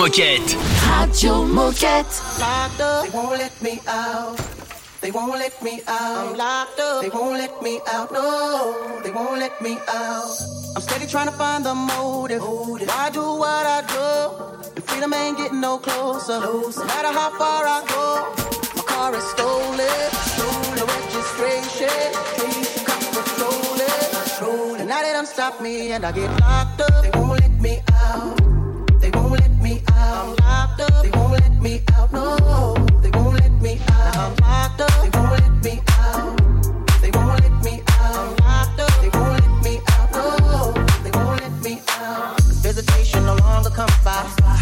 Moquette. 0.00 0.56
Radio 0.88 1.44
Moquette. 1.44 2.40
Locked 2.40 2.80
up, 2.80 3.04
they 3.04 3.10
won't 3.10 3.38
let 3.38 3.60
me 3.60 3.80
out. 3.86 4.36
They 5.02 5.10
won't 5.10 5.32
let 5.32 5.62
me 5.62 5.82
out. 5.86 6.30
I'm 6.30 6.36
locked 6.38 6.80
up, 6.80 7.02
they 7.02 7.10
won't 7.10 7.36
let 7.36 7.62
me 7.62 7.80
out. 7.86 8.10
No, 8.10 8.98
they 9.04 9.10
won't 9.10 9.38
let 9.38 9.60
me 9.60 9.76
out. 9.88 10.40
I'm 10.74 10.80
steady 10.80 11.06
trying 11.06 11.26
to 11.26 11.34
find 11.34 11.66
the 11.66 11.74
motive. 11.74 12.40
Why 12.40 13.10
do 13.12 13.20
what 13.20 13.66
I 13.66 13.80
do? 13.92 14.74
The 14.74 14.80
freedom 14.80 15.12
ain't 15.12 15.36
getting 15.36 15.60
no 15.60 15.76
closer. 15.76 16.40
No 16.40 16.70
matter 16.86 17.12
how 17.12 17.30
far 17.36 17.64
I 17.66 17.84
go, 17.92 18.32
my 18.76 18.82
car 18.84 19.14
is 19.14 19.24
stolen. 19.34 20.08
No 20.78 20.86
registration. 20.96 22.08
Cops 22.86 23.08
patrol 23.12 23.76
it. 23.76 24.80
And 24.80 24.88
now 24.88 25.02
they 25.02 25.12
done 25.12 25.26
stop 25.26 25.60
me 25.60 25.92
and 25.92 26.06
I 26.06 26.12
get 26.12 26.30
locked 26.40 26.80
up. 26.80 27.02
They 27.02 27.10
won't 27.20 27.38
let 27.38 27.60
me 27.60 27.82
out. 27.92 28.39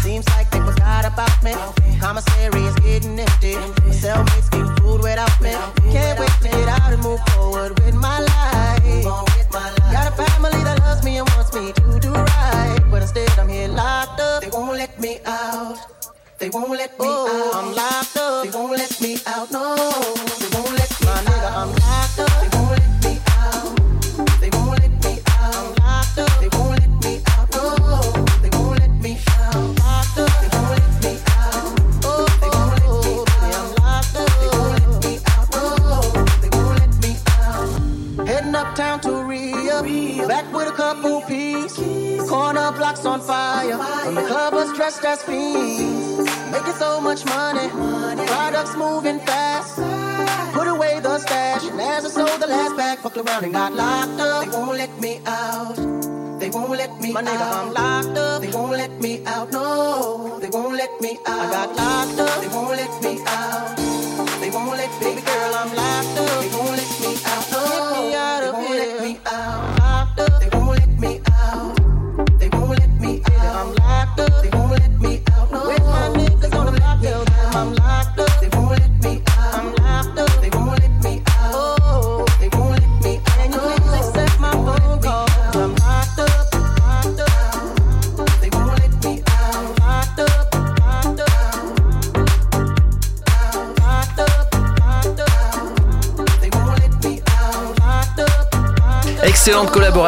Seems 0.01 0.27
like 0.29 0.49
they 0.49 0.59
forgot 0.59 1.05
about 1.05 1.43
me. 1.43 1.53
Commissary 1.99 2.63
is 2.63 2.75
getting 2.75 3.19
empty. 3.19 3.53
Cellmates 3.91 4.48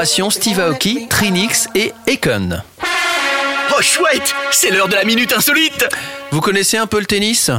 collaboration, 0.02 0.30
Steve 0.32 0.60
Aoki, 0.60 1.08
Trinix 1.10 1.68
et 1.76 1.94
Econ. 2.08 2.58
Oh 3.78 3.82
chouette, 3.82 4.34
c'est 4.50 4.72
l'heure 4.72 4.88
de 4.88 4.96
la 4.96 5.04
minute 5.04 5.32
insolite. 5.32 5.88
Vous 6.32 6.42
connaissez 6.42 6.78
un 6.78 6.88
peu 6.88 7.00
le 7.00 7.06
tennis? 7.06 7.52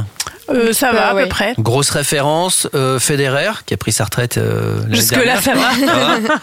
Euh, 0.49 0.73
ça 0.73 0.91
va 0.91 1.11
à 1.11 1.15
ouais. 1.15 1.23
peu 1.23 1.29
près. 1.29 1.53
Grosse 1.57 1.89
référence, 1.89 2.67
euh, 2.75 2.99
Federer, 2.99 3.51
qui 3.65 3.73
a 3.73 3.77
pris 3.77 3.93
sa 3.93 4.03
retraite 4.03 4.37
euh, 4.37 4.81
Jusque-là, 4.91 5.37
dernière. 5.39 5.41
ça 5.41 5.53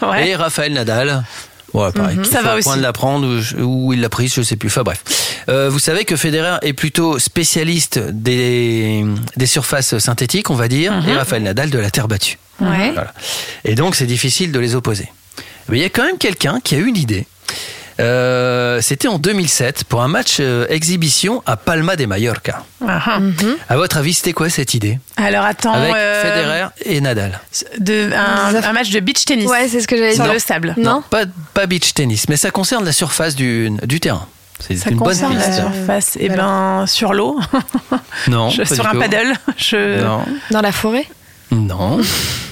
va. 0.01 0.07
Ouais. 0.11 0.29
Et 0.29 0.35
Raphaël 0.35 0.73
Nadal. 0.73 1.23
Voilà, 1.71 1.91
pareil. 1.91 2.15
Mhm. 2.17 2.23
Il 2.25 2.31
Ça 2.31 2.41
va 2.41 2.57
au 2.57 2.61
point 2.61 2.71
aussi. 2.71 2.77
de 2.79 2.83
l'apprendre 2.83 3.27
où, 3.59 3.87
où 3.89 3.93
il 3.93 4.01
l'a 4.01 4.09
prise, 4.09 4.33
je 4.33 4.41
sais 4.41 4.55
plus. 4.55 4.69
Enfin 4.69 4.81
bref. 4.81 5.03
Euh, 5.49 5.69
vous 5.69 5.79
savez 5.79 6.03
que 6.03 6.15
Federer 6.15 6.57
est 6.63 6.73
plutôt 6.73 7.19
spécialiste 7.19 7.99
des, 7.99 9.05
des 9.37 9.45
surfaces 9.45 9.99
synthétiques, 9.99 10.49
on 10.49 10.55
va 10.55 10.67
dire, 10.67 10.93
Mhm. 10.93 11.09
et 11.09 11.15
Raphaël 11.15 11.43
Nadal 11.43 11.69
de 11.69 11.77
la 11.79 11.91
terre 11.91 12.07
battue. 12.07 12.39
Ouais. 12.59 12.91
Voilà. 12.91 13.13
Et 13.65 13.75
donc, 13.75 13.95
c'est 13.95 14.05
difficile 14.07 14.51
de 14.51 14.59
les 14.59 14.73
opposer. 14.75 15.07
Mais 15.69 15.77
il 15.77 15.81
y 15.81 15.85
a 15.85 15.89
quand 15.89 16.03
même 16.05 16.17
quelqu'un 16.17 16.59
qui 16.63 16.75
a 16.75 16.77
eu 16.79 16.85
une 16.87 16.97
idée. 16.97 17.25
Euh, 17.99 18.81
C'était 18.81 19.07
en 19.07 19.19
2007 19.19 19.83
pour 19.83 20.01
un 20.01 20.07
match 20.07 20.37
euh, 20.39 20.65
exhibition 20.69 21.43
à 21.45 21.55
Palma 21.57 21.95
de 21.95 22.05
Mallorca. 22.05 22.63
Ah, 22.87 22.99
ah. 23.05 23.19
À 23.69 23.75
votre 23.77 23.97
avis, 23.97 24.13
c'était 24.13 24.33
quoi 24.33 24.49
cette 24.49 24.73
idée? 24.73 24.97
Alors 25.17 25.45
attends, 25.45 25.73
Avec 25.73 25.93
euh, 25.95 26.23
Federer 26.23 26.67
et 26.85 26.99
Nadal. 27.01 27.39
de, 27.77 28.09
un, 28.13 28.55
un 28.63 28.73
match 28.73 28.89
de 28.89 28.99
beach 29.01 29.23
tennis 29.25 29.47
Ouais, 29.49 29.67
c'est 29.67 29.81
ce 29.81 29.87
que 29.87 29.97
j'allais 29.97 30.15
sur 30.15 30.23
dire. 30.23 30.33
le 30.33 30.39
sable. 30.39 30.73
Non. 30.77 31.03
pas, 31.09 31.25
pas 31.53 31.65
beach 31.67 31.93
tennis, 31.93 32.27
mais 32.27 32.37
ça 32.37 32.49
concerne 32.49 32.85
la 32.85 32.93
surface 32.93 33.35
du, 33.35 33.69
du 33.83 33.99
terrain. 33.99 34.25
C'est 34.59 34.75
Ça 34.77 34.89
une 34.89 34.97
bonne 34.97 35.07
concerne 35.09 35.37
la 35.37 35.43
piste. 35.45 35.59
surface. 35.59 36.17
Eh 36.19 36.29
ben, 36.29 36.85
sur 36.87 37.13
l'eau, 37.13 37.39
Non, 38.27 38.49
Je- 38.51 38.59
pas 38.63 38.65
sur 38.75 38.83
du 38.83 38.89
un 38.89 38.93
tout. 38.93 38.99
paddle, 38.99 39.33
je, 39.57 40.01
Non, 40.03 40.21
Dans 40.51 40.61
la 40.61 40.71
forêt? 40.71 41.05
Non. 41.51 41.99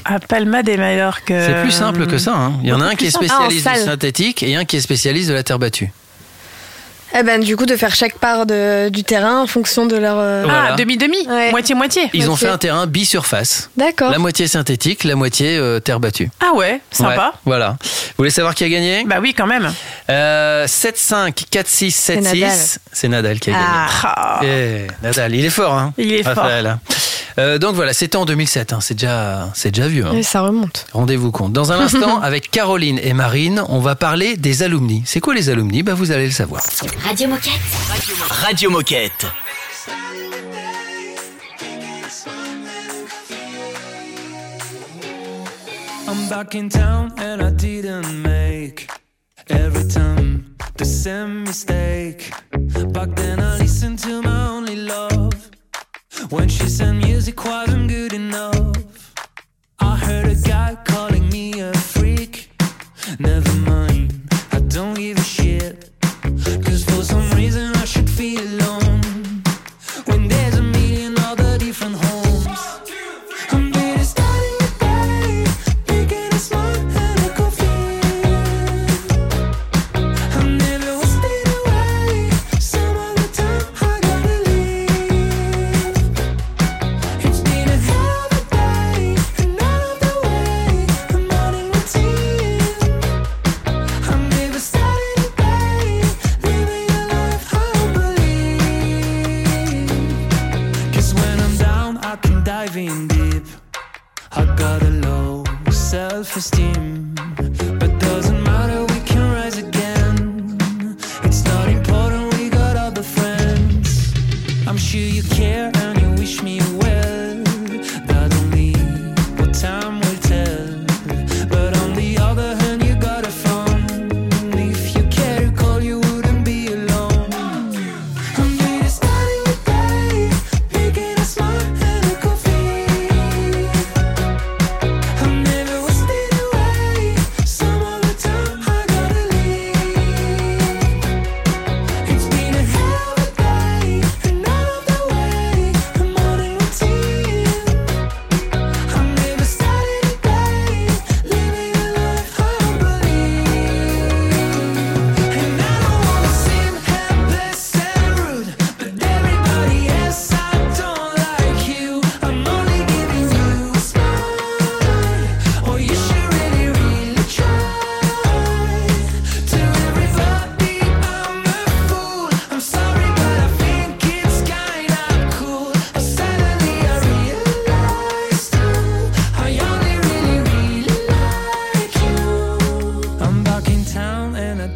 à 0.06 0.20
Palma 0.20 0.64
de 0.64 0.76
Mallorca. 0.76 1.46
c'est 1.46 1.62
plus 1.62 1.72
simple 1.72 2.08
que 2.08 2.18
ça. 2.18 2.34
hein. 2.36 2.54
Il 2.64 2.70
y 2.70 2.74
en 2.74 2.82
a 2.82 2.86
un 2.86 2.96
qui 2.96 3.06
est 3.08 3.12
spécialiste 3.12 3.68
Ah, 3.70 3.78
du 3.78 3.84
synthétique 3.86 4.44
et 4.44 4.56
un 4.56 4.66
qui 4.66 4.78
est 4.78 4.82
spécialiste 4.82 5.30
de 5.30 5.34
la 5.34 5.44
terre 5.44 5.60
battue. 5.60 5.92
Eh 7.18 7.24
ben, 7.24 7.42
du 7.42 7.58
coup, 7.58 7.66
de 7.66 7.76
faire 7.76 7.96
chaque 7.96 8.20
part 8.20 8.46
de, 8.46 8.90
du 8.90 9.04
terrain 9.04 9.42
en 9.42 9.48
fonction 9.48 9.88
de 9.88 9.96
leur. 9.96 10.16
euh, 10.20 10.44
Voilà. 10.46 10.74
Ah, 10.74 10.76
demi-demi, 10.76 11.18
Ouais. 11.28 11.50
moitié-moitié. 11.50 12.04
Ils 12.14 12.30
ont 12.30 12.36
fait 12.36 12.48
un 12.48 12.60
terrain 12.60 12.86
bisurface. 12.86 13.72
D'accord. 13.76 14.12
La 14.12 14.20
moitié 14.20 14.48
synthétique, 14.48 15.04
la 15.06 15.16
moitié 15.16 15.58
euh, 15.58 15.80
terre 15.80 16.00
battue. 16.00 16.30
Ah 16.40 16.54
ouais, 16.56 16.82
sympa. 16.92 17.16
Ouais, 17.34 17.40
voilà. 17.46 17.78
Vous 17.82 18.14
voulez 18.20 18.30
savoir 18.30 18.54
qui 18.54 18.64
a 18.64 18.70
gagné? 18.70 19.06
Bah 19.08 19.16
oui, 19.20 19.34
quand 19.36 19.48
même. 19.48 19.74
Euh, 20.12 20.68
7-5, 20.68 21.46
4-6, 21.52 21.90
7-6. 21.90 22.22
Nadal. 22.22 22.52
C'est 22.92 23.08
Nadal 23.08 23.40
qui 23.40 23.50
a 23.50 23.54
gagné. 23.54 23.66
Ah. 24.04 24.40
Eh, 24.44 24.86
Nadal, 25.02 25.34
il 25.34 25.46
est 25.46 25.50
fort, 25.50 25.74
hein 25.74 25.94
Il 25.98 26.14
est 26.14 26.22
fort. 26.22 26.46
Euh, 27.38 27.58
donc 27.58 27.76
voilà, 27.76 27.94
c'était 27.94 28.18
en 28.18 28.26
2007, 28.26 28.74
hein, 28.74 28.80
c'est 28.82 28.94
déjà, 28.96 29.50
c'est 29.54 29.72
déjà 29.72 29.88
vieux. 29.88 30.06
hein. 30.06 30.22
Ça 30.24 30.42
remonte. 30.42 30.88
Rendez-vous 30.94 31.32
compte. 31.32 31.54
Dans 31.54 31.72
un 31.72 31.80
instant, 31.80 32.20
avec 32.22 32.50
Caroline 32.52 33.00
et 33.04 33.14
Marine, 33.14 33.64
on 33.70 33.80
va 33.80 33.96
parler 33.96 34.36
des 34.38 34.64
alumni. 34.64 35.04
C'est 35.06 35.20
quoi 35.20 35.34
les 35.36 35.50
alumni? 35.50 35.84
Bah, 35.84 35.94
Vous 35.94 36.12
allez 36.12 36.26
le 36.26 36.32
savoir. 36.32 36.62
Radio 37.06 37.28
Moquette. 37.28 37.52
Radio 38.30 38.70
Moquette. 38.70 39.26
I'm 46.08 46.28
back 46.28 46.56
in 46.56 46.70
town 46.70 47.14
and 47.18 47.42
I 47.42 47.52
didn't 47.52 48.22
make 48.24 48.90
every 49.50 49.88
time 49.88 50.56
the 50.78 50.86
same 50.86 51.44
mistake. 51.44 52.32
Back 52.94 53.16
then 53.16 53.40
I 53.40 53.58
listened 53.60 54.00
to 54.00 54.22
my 54.24 54.48
only 54.50 54.76
love 54.76 55.29
when 56.28 56.50
she 56.50 56.68
said 56.68 56.94
music 56.94 57.44
wasn't 57.46 57.88
good 57.88 58.14
enough. 58.14 59.14
I 59.80 59.96
heard 59.96 60.28
a 60.28 60.36
guy 60.36 60.78
calling 60.86 61.30
me 61.30 61.60
a 61.62 61.74
freak. 61.74 62.52
Never 63.20 63.54
mind, 63.54 63.69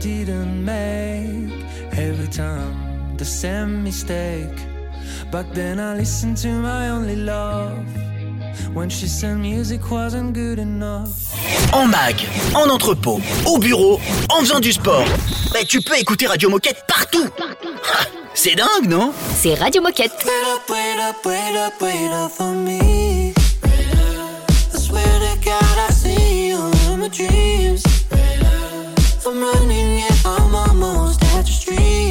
didn't 0.04 0.66
make. 0.66 1.63
Every 1.98 2.28
time 2.28 3.16
the 3.18 3.24
same 3.24 3.84
mistake. 3.84 4.58
Back 5.32 5.46
then 5.54 5.80
I 5.80 5.96
listened 5.96 6.38
to 6.44 6.50
my 6.50 6.89
only 6.89 7.16
love. 7.16 7.86
When 8.74 8.89
she 8.89 9.08
said 9.08 9.38
music 9.38 9.89
wasn't 9.89 10.34
good 10.34 10.60
enough. 10.60 11.10
En 11.72 11.88
mag, 11.88 12.16
en 12.54 12.70
entrepôt, 12.70 13.22
au 13.46 13.58
bureau, 13.60 14.00
en 14.30 14.42
faisant 14.42 14.60
du 14.60 14.74
sport. 14.74 15.06
Bah, 15.54 15.60
tu 15.68 15.80
peux 15.82 15.98
écouter 15.98 16.28
Radio 16.28 16.50
Moquette 16.50 16.84
partout. 16.88 17.30
Ah, 17.39 18.06
C'est 18.34 18.56
dingue, 18.56 18.89
non? 18.89 19.13
C'est 19.36 19.54
Radio 19.56 19.82
Moquette. 19.82 20.26
Wait 20.26 20.32
up, 20.54 20.70
wait 20.70 21.00
up, 21.00 21.26
wait 21.26 21.58
up, 21.66 21.82
wait 21.82 22.12
up 22.12 22.32
for 22.32 22.52
me. 22.52 23.34
I 23.63 24.78
swear 24.78 25.04
to 25.04 25.46
God 25.46 25.78
I 25.89 25.92
see 25.94 26.50
you 26.50 26.58
in 26.92 27.00
my 27.00 27.08
dreams. 27.10 27.84
I'm 29.26 29.39
running, 29.42 29.93
see 31.78 32.03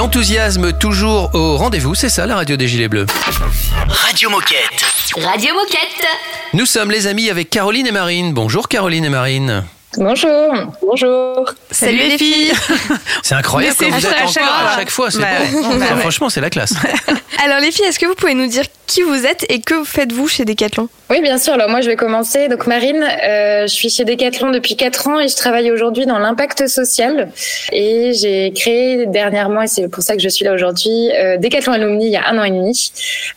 L'enthousiasme 0.00 0.72
toujours 0.72 1.28
au 1.34 1.58
rendez-vous, 1.58 1.94
c'est 1.94 2.08
ça 2.08 2.24
la 2.24 2.34
radio 2.36 2.56
des 2.56 2.66
Gilets 2.66 2.88
Bleus. 2.88 3.04
Radio 3.86 4.30
Moquette. 4.30 4.82
Radio 5.14 5.52
Moquette. 5.54 6.06
Nous 6.54 6.64
sommes 6.64 6.90
les 6.90 7.06
amis 7.06 7.28
avec 7.28 7.50
Caroline 7.50 7.86
et 7.86 7.92
Marine. 7.92 8.32
Bonjour 8.32 8.66
Caroline 8.66 9.04
et 9.04 9.10
Marine. 9.10 9.62
Bonjour. 9.98 10.54
Bonjour. 10.80 11.52
Salut 11.70 11.98
les 11.98 12.16
filles. 12.16 12.50
C'est 13.22 13.34
incroyable 13.34 13.76
que 13.76 13.84
c'est 13.84 13.90
vous 13.90 14.06
êtes 14.06 14.12
à 14.14 14.16
encore 14.20 14.32
chaque 14.32 14.42
à 14.42 14.46
fois. 14.46 14.76
chaque 14.76 14.90
fois. 14.90 15.10
C'est 15.10 15.18
Bah. 15.18 15.26
Bah. 15.78 15.96
Franchement, 15.98 16.30
c'est 16.30 16.40
la 16.40 16.48
classe. 16.48 16.72
Alors 17.44 17.60
les 17.60 17.70
filles, 17.70 17.84
est-ce 17.84 17.98
que 17.98 18.06
vous 18.06 18.14
pouvez 18.14 18.32
nous 18.32 18.46
dire 18.46 18.64
qui 18.90 19.02
vous 19.02 19.24
êtes 19.24 19.46
et 19.48 19.60
que 19.60 19.84
faites-vous 19.84 20.26
chez 20.26 20.44
Decathlon? 20.44 20.88
Oui, 21.10 21.20
bien 21.22 21.38
sûr. 21.38 21.54
Alors 21.54 21.68
moi, 21.68 21.80
je 21.80 21.86
vais 21.86 21.94
commencer. 21.94 22.48
Donc 22.48 22.66
Marine, 22.66 23.04
euh, 23.04 23.62
je 23.62 23.72
suis 23.72 23.88
chez 23.88 24.04
Decathlon 24.04 24.50
depuis 24.50 24.74
4 24.74 25.06
ans 25.06 25.20
et 25.20 25.28
je 25.28 25.36
travaille 25.36 25.70
aujourd'hui 25.70 26.06
dans 26.06 26.18
l'impact 26.18 26.66
social. 26.66 27.30
Et 27.72 28.12
j'ai 28.14 28.52
créé 28.52 29.06
dernièrement, 29.06 29.62
et 29.62 29.68
c'est 29.68 29.88
pour 29.88 30.02
ça 30.02 30.16
que 30.16 30.22
je 30.22 30.28
suis 30.28 30.44
là 30.44 30.52
aujourd'hui, 30.52 31.10
euh, 31.14 31.36
Decathlon 31.36 31.72
Alumni 31.72 32.06
il 32.06 32.12
y 32.12 32.16
a 32.16 32.28
un 32.28 32.38
an 32.38 32.42
et 32.42 32.50
demi. 32.50 32.92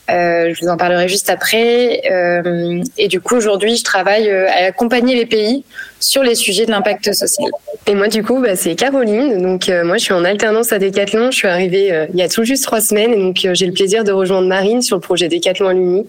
Euh, 0.09 0.53
je 0.55 0.59
vous 0.59 0.71
en 0.71 0.77
parlerai 0.77 1.07
juste 1.07 1.29
après. 1.29 2.01
Euh, 2.09 2.81
et 2.97 3.07
du 3.07 3.21
coup, 3.21 3.35
aujourd'hui, 3.35 3.75
je 3.75 3.83
travaille 3.83 4.31
à 4.31 4.65
accompagner 4.65 5.15
les 5.15 5.27
pays 5.27 5.63
sur 5.99 6.23
les 6.23 6.35
sujets 6.35 6.65
de 6.65 6.71
l'impact 6.71 7.13
social. 7.13 7.49
Et 7.85 7.95
moi, 7.95 8.07
du 8.07 8.23
coup, 8.23 8.39
bah, 8.39 8.55
c'est 8.55 8.75
Caroline. 8.75 9.41
Donc, 9.41 9.67
euh, 9.67 9.83
moi, 9.83 9.97
je 9.97 10.03
suis 10.03 10.13
en 10.13 10.23
alternance 10.23 10.71
à 10.71 10.79
Decathlon. 10.79 11.31
Je 11.31 11.37
suis 11.37 11.47
arrivée 11.47 11.91
euh, 11.91 12.05
il 12.13 12.19
y 12.19 12.21
a 12.21 12.29
tout 12.29 12.43
juste 12.45 12.63
trois 12.63 12.79
semaines. 12.79 13.11
Et 13.11 13.17
donc, 13.17 13.43
euh, 13.43 13.53
j'ai 13.53 13.65
le 13.65 13.73
plaisir 13.73 14.03
de 14.03 14.11
rejoindre 14.11 14.47
Marine 14.47 14.81
sur 14.81 14.95
le 14.95 15.01
projet 15.01 15.27
Decathlon 15.27 15.42
Alumni 15.47 16.06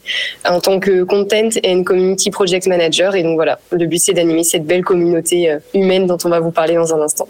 en 0.48 0.60
tant 0.60 0.80
que 0.80 1.02
Content 1.04 1.50
and 1.64 1.84
Community 1.84 2.30
Project 2.30 2.66
Manager. 2.66 3.14
Et 3.14 3.22
donc, 3.22 3.34
voilà, 3.34 3.58
le 3.70 3.86
but, 3.86 3.98
c'est 3.98 4.12
d'animer 4.12 4.44
cette 4.44 4.66
belle 4.66 4.84
communauté 4.84 5.50
euh, 5.50 5.58
humaine 5.74 6.06
dont 6.06 6.18
on 6.24 6.28
va 6.28 6.40
vous 6.40 6.50
parler 6.50 6.74
dans 6.74 6.94
un 6.94 7.00
instant. 7.00 7.28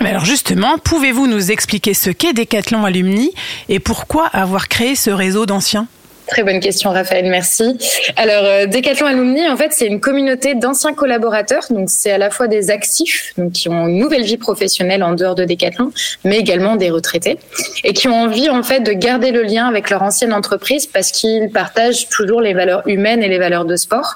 Alors 0.00 0.24
justement, 0.24 0.76
pouvez-vous 0.78 1.26
nous 1.26 1.50
expliquer 1.50 1.94
ce 1.94 2.10
qu'est 2.10 2.32
Decathlon 2.32 2.84
Alumni 2.84 3.32
et 3.68 3.78
pourquoi 3.78 4.26
avoir 4.26 4.68
créé 4.68 4.96
ce 4.96 5.10
réseau 5.10 5.46
d'anciens? 5.46 5.86
Très 6.26 6.42
bonne 6.42 6.60
question, 6.60 6.90
Raphaël, 6.90 7.26
merci. 7.26 7.76
Alors, 8.16 8.44
euh, 8.44 8.66
Decathlon 8.66 9.06
Alumni, 9.06 9.46
en 9.46 9.58
fait, 9.58 9.72
c'est 9.72 9.86
une 9.86 10.00
communauté 10.00 10.54
d'anciens 10.54 10.94
collaborateurs. 10.94 11.64
Donc, 11.68 11.90
c'est 11.90 12.12
à 12.12 12.18
la 12.18 12.30
fois 12.30 12.48
des 12.48 12.70
actifs, 12.70 13.34
donc 13.36 13.52
qui 13.52 13.68
ont 13.68 13.86
une 13.86 13.98
nouvelle 13.98 14.22
vie 14.22 14.38
professionnelle 14.38 15.02
en 15.02 15.12
dehors 15.12 15.34
de 15.34 15.44
Decathlon, 15.44 15.92
mais 16.24 16.38
également 16.38 16.76
des 16.76 16.88
retraités, 16.88 17.38
et 17.84 17.92
qui 17.92 18.08
ont 18.08 18.14
envie, 18.14 18.48
en 18.48 18.62
fait, 18.62 18.80
de 18.80 18.92
garder 18.92 19.32
le 19.32 19.42
lien 19.42 19.66
avec 19.66 19.90
leur 19.90 20.02
ancienne 20.02 20.32
entreprise 20.32 20.86
parce 20.86 21.12
qu'ils 21.12 21.50
partagent 21.50 22.08
toujours 22.08 22.40
les 22.40 22.54
valeurs 22.54 22.82
humaines 22.86 23.22
et 23.22 23.28
les 23.28 23.38
valeurs 23.38 23.66
de 23.66 23.76
sport, 23.76 24.14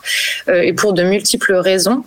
euh, 0.49 0.63
et 0.63 0.73
pour 0.73 0.95
de 0.95 1.03
multiples 1.03 1.55
raisons. 1.57 2.05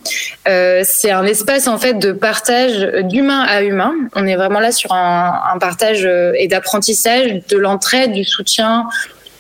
Euh, 0.48 0.82
c'est 0.84 1.12
un 1.12 1.26
espace, 1.26 1.68
en 1.68 1.78
fait, 1.78 1.94
de 1.94 2.12
partage 2.12 2.90
d'humain 3.04 3.44
à 3.48 3.62
humain. 3.62 3.94
On 4.16 4.26
est 4.26 4.36
vraiment 4.36 4.60
là 4.60 4.72
sur 4.72 4.94
un, 4.94 5.42
un 5.54 5.60
partage 5.60 6.06
euh, 6.06 6.34
et 6.38 6.48
d'apprentissage, 6.48 7.42
de 7.50 7.58
l'entraide, 7.58 8.14
du 8.14 8.24
soutien, 8.24 8.88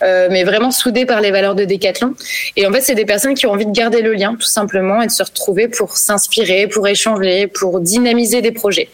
euh, 0.04 0.28
mais 0.32 0.44
vraiment 0.44 0.72
soudés 0.72 1.06
par 1.06 1.22
les 1.22 1.32
valeurs 1.32 1.56
de 1.56 1.66
Décathlon. 1.66 2.14
Et 2.56 2.66
en 2.66 2.72
fait, 2.72 2.82
c'est 2.82 2.96
des 2.96 3.06
personnes 3.06 3.34
qui 3.34 3.46
ont 3.46 3.52
envie 3.52 3.66
de 3.66 3.72
garder 3.72 4.02
le 4.02 4.14
lien, 4.14 4.36
tout 4.36 4.48
simplement, 4.48 5.02
et 5.02 5.08
de 5.08 5.12
se 5.12 5.24
retrouver 5.24 5.68
pour 5.68 5.98
s'inspirer, 5.98 6.68
pour 6.68 6.88
échanger, 6.88 7.48
pour 7.48 7.80
dynamiser 7.80 8.42
des 8.42 8.52
projets. 8.52 8.90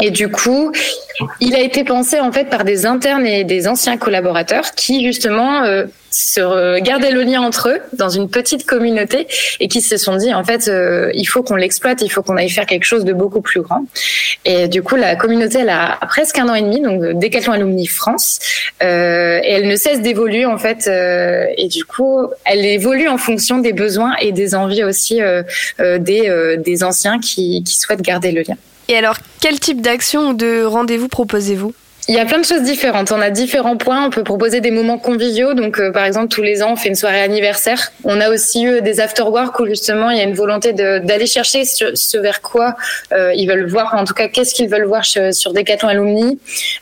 Et 0.00 0.10
du 0.10 0.28
coup, 0.28 0.72
il 1.40 1.54
a 1.56 1.60
été 1.60 1.82
pensé 1.82 2.20
en 2.20 2.30
fait 2.30 2.44
par 2.44 2.64
des 2.64 2.86
internes 2.86 3.26
et 3.26 3.42
des 3.42 3.66
anciens 3.66 3.96
collaborateurs 3.96 4.72
qui 4.76 5.04
justement 5.04 5.64
euh, 5.64 5.86
se 6.12 6.78
gardaient 6.80 7.10
le 7.10 7.22
lien 7.22 7.42
entre 7.42 7.68
eux 7.70 7.80
dans 7.94 8.08
une 8.08 8.30
petite 8.30 8.64
communauté 8.64 9.26
et 9.58 9.66
qui 9.66 9.80
se 9.80 9.96
sont 9.96 10.16
dit 10.16 10.32
en 10.32 10.44
fait 10.44 10.68
euh, 10.68 11.10
il 11.14 11.24
faut 11.24 11.42
qu'on 11.42 11.56
l'exploite, 11.56 12.00
il 12.02 12.10
faut 12.10 12.22
qu'on 12.22 12.36
aille 12.36 12.48
faire 12.48 12.66
quelque 12.66 12.84
chose 12.84 13.04
de 13.04 13.12
beaucoup 13.12 13.40
plus 13.40 13.60
grand. 13.60 13.84
Et 14.44 14.68
du 14.68 14.82
coup, 14.82 14.94
la 14.94 15.16
communauté 15.16 15.58
elle 15.60 15.68
a 15.70 15.98
presque 16.08 16.38
un 16.38 16.48
an 16.48 16.54
et 16.54 16.62
demi, 16.62 16.80
donc 16.80 17.02
euh, 17.02 17.12
Décathlon 17.14 17.54
Alumni 17.54 17.86
France, 17.88 18.38
euh, 18.82 19.40
et 19.42 19.50
elle 19.50 19.66
ne 19.66 19.76
cesse 19.76 20.00
d'évoluer 20.00 20.46
en 20.46 20.58
fait. 20.58 20.86
euh, 20.86 21.46
et 21.56 21.66
du 21.66 21.84
coup, 21.84 22.20
elle 22.44 22.64
évolue 22.64 23.08
en 23.08 23.18
fonction 23.18 23.58
des 23.58 23.72
besoins 23.72 24.14
et 24.20 24.30
des 24.30 24.54
envies 24.54 24.84
aussi 24.84 25.20
euh, 25.20 25.42
des, 25.98 26.56
des 26.58 26.84
anciens 26.84 27.18
qui, 27.18 27.64
qui 27.64 27.76
souhaitent 27.76 28.02
garder 28.02 28.30
le 28.30 28.42
lien. 28.42 28.56
Et 28.88 28.96
alors, 28.96 29.18
quel 29.40 29.60
type 29.60 29.82
d'action 29.82 30.30
ou 30.30 30.34
de 30.34 30.64
rendez-vous 30.64 31.08
proposez-vous? 31.08 31.74
Il 32.10 32.14
y 32.14 32.18
a 32.18 32.24
plein 32.24 32.38
de 32.38 32.44
choses 32.44 32.62
différentes. 32.62 33.12
On 33.12 33.20
a 33.20 33.28
différents 33.28 33.76
points. 33.76 34.06
On 34.06 34.08
peut 34.08 34.24
proposer 34.24 34.62
des 34.62 34.70
moments 34.70 34.96
conviviaux. 34.96 35.52
Donc, 35.52 35.78
euh, 35.78 35.92
par 35.92 36.06
exemple, 36.06 36.28
tous 36.28 36.40
les 36.40 36.62
ans, 36.62 36.72
on 36.72 36.76
fait 36.76 36.88
une 36.88 36.94
soirée 36.94 37.20
anniversaire. 37.20 37.92
On 38.02 38.18
a 38.18 38.30
aussi 38.30 38.64
eu 38.64 38.80
des 38.80 38.98
after-work 39.00 39.60
où 39.60 39.66
justement, 39.66 40.08
il 40.08 40.16
y 40.16 40.20
a 40.20 40.24
une 40.24 40.34
volonté 40.34 40.72
d'aller 40.72 41.26
chercher 41.26 41.66
ce, 41.66 41.94
ce 41.94 42.16
vers 42.16 42.40
quoi 42.40 42.76
euh, 43.12 43.34
ils 43.34 43.46
veulent 43.46 43.68
voir. 43.68 43.94
En 43.94 44.06
tout 44.06 44.14
cas, 44.14 44.28
qu'est-ce 44.28 44.54
qu'ils 44.54 44.70
veulent 44.70 44.86
voir 44.86 45.04
sur, 45.04 45.34
sur 45.34 45.52
Decathlon 45.52 45.90
Alumni. 45.90 46.38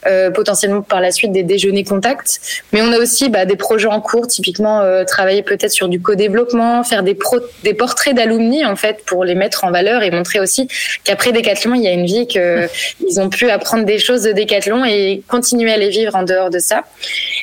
Euh, 0.07 0.31
potentiellement 0.31 0.83
par 0.83 1.01
la 1.01 1.11
suite 1.11 1.33
des 1.33 1.43
déjeuners 1.43 1.83
contacts. 1.83 2.39
Mais 2.73 2.81
on 2.83 2.93
a 2.93 2.99
aussi 2.99 3.29
bah, 3.29 3.47
des 3.47 3.57
projets 3.57 3.89
en 3.89 4.01
cours, 4.01 4.29
typiquement 4.29 4.83
travailler 5.07 5.43
peut-être 5.43 5.73
sur 5.73 5.89
du 5.89 6.01
co-développement, 6.01 6.85
faire 6.85 7.03
des, 7.03 7.15
pro- 7.15 7.41
des 7.65 7.75
portraits 7.75 8.15
d'alumni 8.15 8.65
en 8.65 8.77
fait 8.77 9.05
pour 9.05 9.25
les 9.25 9.35
mettre 9.35 9.65
en 9.65 9.73
valeur 9.73 10.03
et 10.05 10.11
montrer 10.13 10.39
aussi 10.39 10.69
qu'après 11.03 11.33
Decathlon, 11.33 11.75
il 11.75 11.83
y 11.83 11.89
a 11.89 11.93
une 11.93 12.07
vie 12.07 12.29
que 12.29 12.69
ils 13.09 13.19
ont 13.21 13.29
pu 13.29 13.51
apprendre 13.51 13.85
des 13.85 13.99
choses 13.99 14.23
de 14.23 14.33
Decathlon 14.33 14.85
et 14.85 15.16
continuer 15.23 15.73
à 15.73 15.77
les 15.77 15.91
vivre 15.91 16.15
en 16.15 16.23
dehors 16.23 16.51
de 16.51 16.59
ça. 16.59 16.85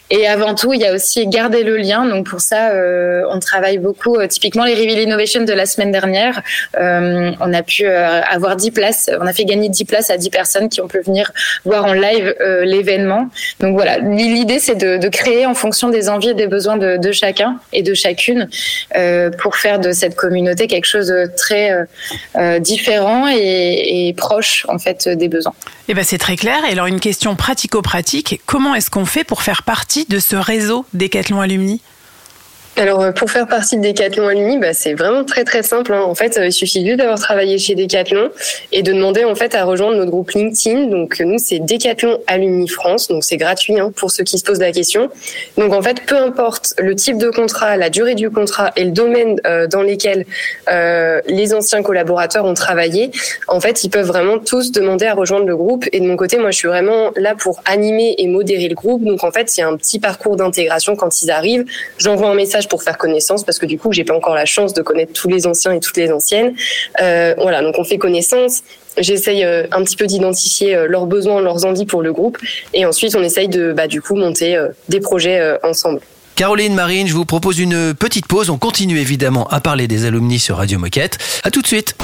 Et 0.09 0.27
avant 0.27 0.53
tout, 0.53 0.73
il 0.73 0.81
y 0.81 0.85
a 0.85 0.93
aussi 0.93 1.27
garder 1.27 1.63
le 1.63 1.77
lien. 1.77 2.05
Donc 2.05 2.27
pour 2.29 2.41
ça, 2.41 2.71
euh, 2.71 3.23
on 3.29 3.39
travaille 3.39 3.77
beaucoup. 3.77 4.15
Euh, 4.15 4.27
typiquement, 4.27 4.65
les 4.65 4.75
Reveal 4.75 4.99
Innovation 4.99 5.43
de 5.43 5.53
la 5.53 5.65
semaine 5.65 5.91
dernière, 5.91 6.41
euh, 6.77 7.31
on 7.39 7.53
a 7.53 7.63
pu 7.63 7.85
avoir 7.87 8.55
10 8.55 8.71
places. 8.71 9.09
On 9.19 9.25
a 9.25 9.33
fait 9.33 9.45
gagner 9.45 9.69
10 9.69 9.85
places 9.85 10.09
à 10.09 10.17
10 10.17 10.29
personnes 10.29 10.69
qui 10.69 10.81
ont 10.81 10.87
pu 10.87 10.99
venir 10.99 11.31
voir 11.65 11.85
en 11.85 11.93
live 11.93 12.35
l'événement. 12.63 13.29
Donc 13.59 13.75
voilà, 13.75 13.97
l'idée 13.99 14.59
c'est 14.59 14.75
de, 14.75 15.07
créer 15.13 15.45
en 15.45 15.53
fonction 15.53 15.89
des 15.89 16.09
envies 16.09 16.29
et 16.29 16.33
des 16.33 16.47
besoins 16.47 16.77
de, 16.77 17.11
chacun 17.11 17.59
et 17.71 17.83
de 17.83 17.93
chacune 17.93 18.49
pour 19.41 19.55
faire 19.55 19.79
de 19.79 19.91
cette 19.91 20.15
communauté 20.15 20.67
quelque 20.67 20.85
chose 20.85 21.07
de 21.07 21.29
très 21.35 21.87
différent 22.59 23.27
et, 23.29 24.07
et 24.07 24.13
proche 24.13 24.65
en 24.69 24.79
fait 24.79 25.07
des 25.07 25.27
besoins. 25.27 25.53
Eh 25.87 25.93
ben 25.93 26.03
c'est 26.03 26.17
très 26.17 26.35
clair. 26.35 26.63
Et 26.67 26.71
alors 26.71 26.87
une 26.87 26.99
question 26.99 27.35
pratico-pratique 27.35 28.41
comment 28.45 28.75
est-ce 28.75 28.89
qu'on 28.89 29.05
fait 29.05 29.23
pour 29.23 29.41
faire 29.43 29.63
partie 29.63 29.92
de 30.09 30.19
ce 30.19 30.35
réseau 30.35 30.85
Décathlon 30.93 31.39
Alumni 31.39 31.81
Alors, 32.75 33.01
euh, 33.01 33.11
pour 33.11 33.29
faire 33.29 33.47
partie 33.47 33.77
de 33.77 33.83
Decathlon 33.83 34.27
Alumni, 34.27 34.57
bah, 34.57 34.73
c'est 34.73 34.95
vraiment 34.95 35.23
très 35.23 35.43
très 35.43 35.61
simple. 35.61 35.93
hein. 35.93 36.01
En 36.01 36.15
fait, 36.15 36.37
euh, 36.37 36.47
il 36.47 36.51
suffit 36.51 36.83
juste 36.83 36.97
d'avoir 36.97 37.19
travaillé 37.19 37.59
chez 37.59 37.75
Decathlon 37.75 38.31
et 38.71 38.81
de 38.81 38.91
demander 38.91 39.25
en 39.25 39.35
fait 39.35 39.53
à 39.53 39.63
rejoindre 39.63 39.95
notre 39.95 40.09
groupe 40.09 40.31
LinkedIn. 40.31 40.87
Donc, 40.87 41.21
euh, 41.21 41.23
nous, 41.23 41.37
c'est 41.37 41.59
Decathlon 41.59 42.17
Alumni 42.25 42.67
France. 42.67 43.09
Donc, 43.09 43.23
c'est 43.23 43.37
gratuit 43.37 43.79
hein, 43.79 43.91
pour 43.95 44.09
ceux 44.09 44.23
qui 44.23 44.39
se 44.39 44.43
posent 44.43 44.59
la 44.59 44.71
question. 44.71 45.09
Donc, 45.55 45.71
en 45.71 45.83
fait, 45.83 46.01
peu 46.07 46.17
importe 46.17 46.73
le 46.79 46.95
type 46.95 47.19
de 47.19 47.29
contrat, 47.29 47.77
la 47.77 47.91
durée 47.91 48.15
du 48.15 48.31
contrat 48.31 48.71
et 48.75 48.85
le 48.85 48.91
domaine 48.91 49.39
euh, 49.45 49.67
dans 49.67 49.83
lesquels 49.83 50.25
euh, 50.71 51.21
les 51.27 51.53
anciens 51.53 51.83
collaborateurs 51.83 52.45
ont 52.45 52.55
travaillé, 52.55 53.11
en 53.47 53.59
fait, 53.59 53.83
ils 53.83 53.89
peuvent 53.91 54.07
vraiment 54.07 54.39
tous 54.39 54.71
demander 54.71 55.05
à 55.05 55.13
rejoindre 55.13 55.45
le 55.45 55.55
groupe. 55.55 55.85
Et 55.91 55.99
de 55.99 56.07
mon 56.07 56.15
côté, 56.15 56.39
moi, 56.39 56.49
je 56.49 56.57
suis 56.57 56.67
vraiment 56.67 57.11
là 57.17 57.35
pour 57.35 57.61
animer 57.65 58.15
et 58.17 58.25
modérer 58.25 58.67
le 58.67 58.75
groupe. 58.75 59.03
Donc, 59.03 59.23
en 59.23 59.31
fait, 59.31 59.55
il 59.55 59.59
y 59.59 59.63
a 59.63 59.67
un 59.67 59.77
petit 59.77 59.99
parcours 59.99 60.37
d'intégration 60.37 60.95
quand 60.95 61.21
ils 61.21 61.29
arrivent. 61.29 61.65
J'envoie 61.99 62.29
un 62.29 62.33
message 62.33 62.62
pour 62.67 62.83
faire 62.83 62.97
connaissance 62.97 63.43
parce 63.43 63.59
que 63.59 63.65
du 63.65 63.77
coup, 63.77 63.91
j'ai 63.91 64.03
pas 64.03 64.15
encore 64.15 64.35
la 64.35 64.45
chance 64.45 64.73
de 64.73 64.81
connaître 64.81 65.13
tous 65.13 65.27
les 65.27 65.47
anciens 65.47 65.73
et 65.73 65.79
toutes 65.79 65.97
les 65.97 66.11
anciennes. 66.11 66.55
Euh, 67.01 67.33
voilà, 67.37 67.61
donc 67.61 67.75
on 67.77 67.83
fait 67.83 67.97
connaissance. 67.97 68.63
J'essaye 68.97 69.43
euh, 69.43 69.65
un 69.71 69.83
petit 69.83 69.95
peu 69.95 70.05
d'identifier 70.05 70.75
euh, 70.75 70.87
leurs 70.87 71.07
besoins, 71.07 71.41
leurs 71.41 71.65
envies 71.65 71.85
pour 71.85 72.01
le 72.01 72.13
groupe, 72.13 72.37
et 72.73 72.85
ensuite 72.85 73.15
on 73.15 73.23
essaye 73.23 73.47
de, 73.47 73.73
bah, 73.73 73.87
du 73.87 74.01
coup, 74.01 74.15
monter 74.15 74.55
euh, 74.55 74.67
des 74.89 74.99
projets 74.99 75.39
euh, 75.39 75.57
ensemble. 75.63 75.99
Caroline, 76.35 76.73
Marine, 76.73 77.07
je 77.07 77.13
vous 77.13 77.25
propose 77.25 77.59
une 77.59 77.93
petite 77.93 78.27
pause. 78.27 78.49
On 78.49 78.57
continue 78.57 78.99
évidemment 78.99 79.47
à 79.49 79.59
parler 79.59 79.87
des 79.87 80.05
alumni 80.05 80.39
sur 80.39 80.57
Radio 80.57 80.79
Moquette. 80.79 81.19
À 81.43 81.51
tout 81.51 81.61
de 81.61 81.67
suite. 81.67 81.95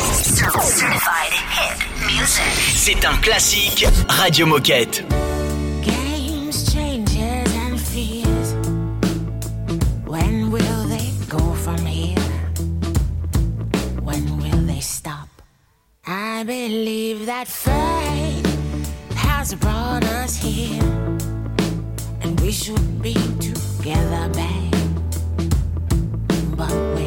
C'est 2.76 3.06
un 3.06 3.18
classique 3.18 3.88
Radio 4.08 4.46
Moquette. 4.46 5.04
That 17.40 17.48
fate 17.48 19.16
has 19.16 19.56
brought 19.56 20.04
us 20.04 20.36
here, 20.36 20.84
and 22.20 22.38
we 22.42 22.52
should 22.52 23.02
be 23.02 23.14
together, 23.40 24.28
babe. 24.34 24.74
But 26.58 26.99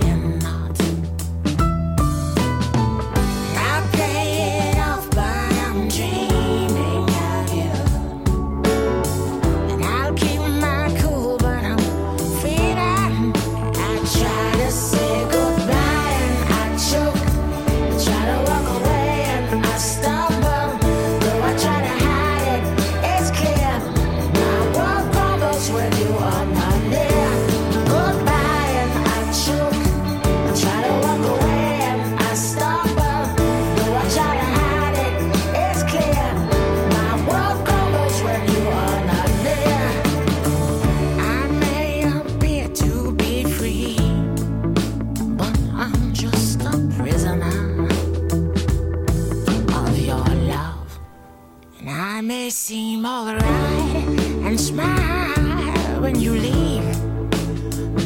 seem 53.02 53.06
alright 53.06 54.06
and 54.46 54.60
smile 54.60 56.00
when 56.00 56.20
you 56.20 56.32
leave, 56.32 56.84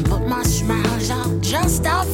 but 0.09 0.21
my 0.27 0.41
smiles 0.43 1.11
are 1.11 1.39
just 1.39 1.85
a 1.85 2.06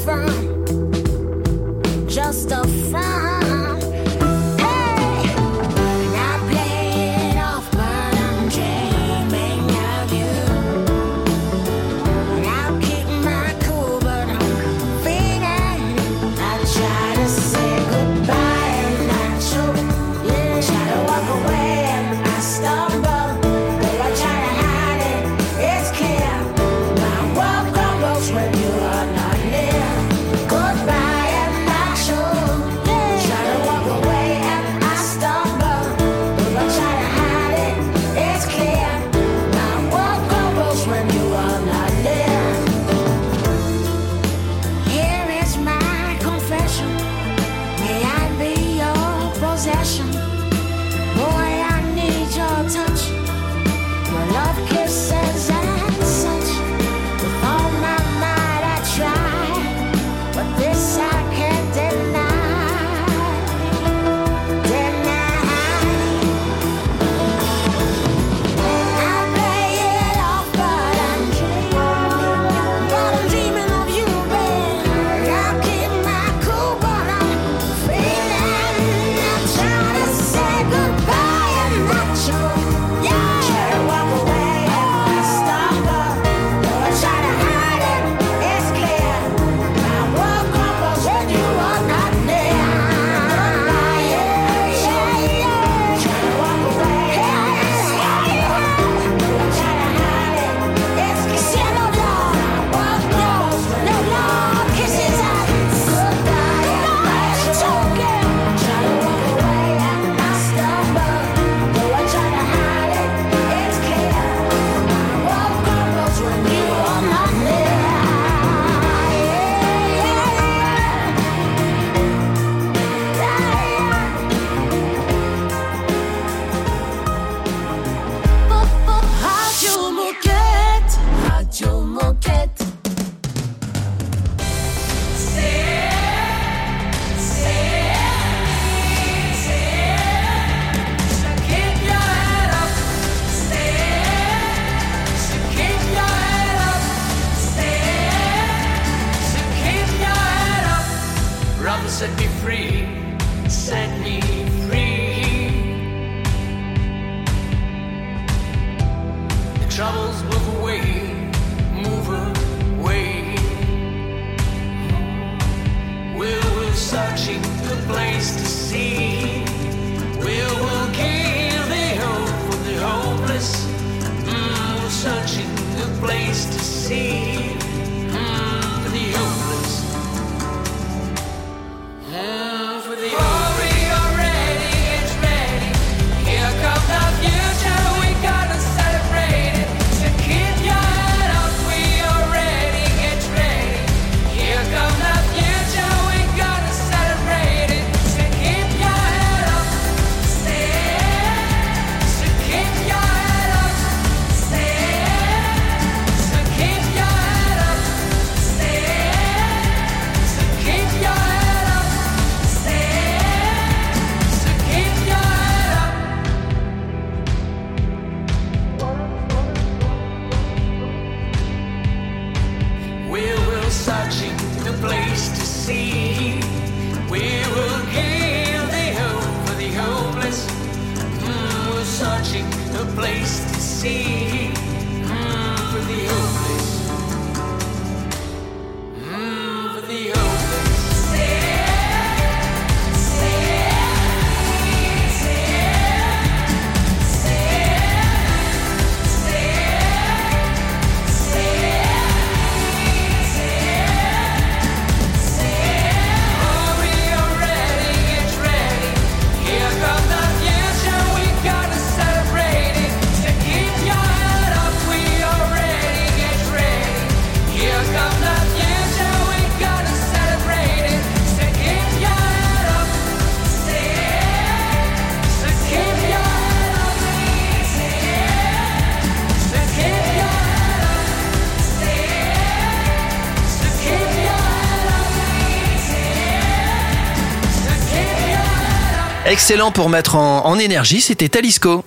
Excellent 289.33 289.71
pour 289.71 289.89
mettre 289.89 290.13
en, 290.15 290.45
en 290.45 290.59
énergie, 290.59 291.01
c'était 291.01 291.27
Talisco. 291.27 291.83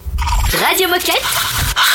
Radio 0.67 0.89
Moquette. 0.89 1.23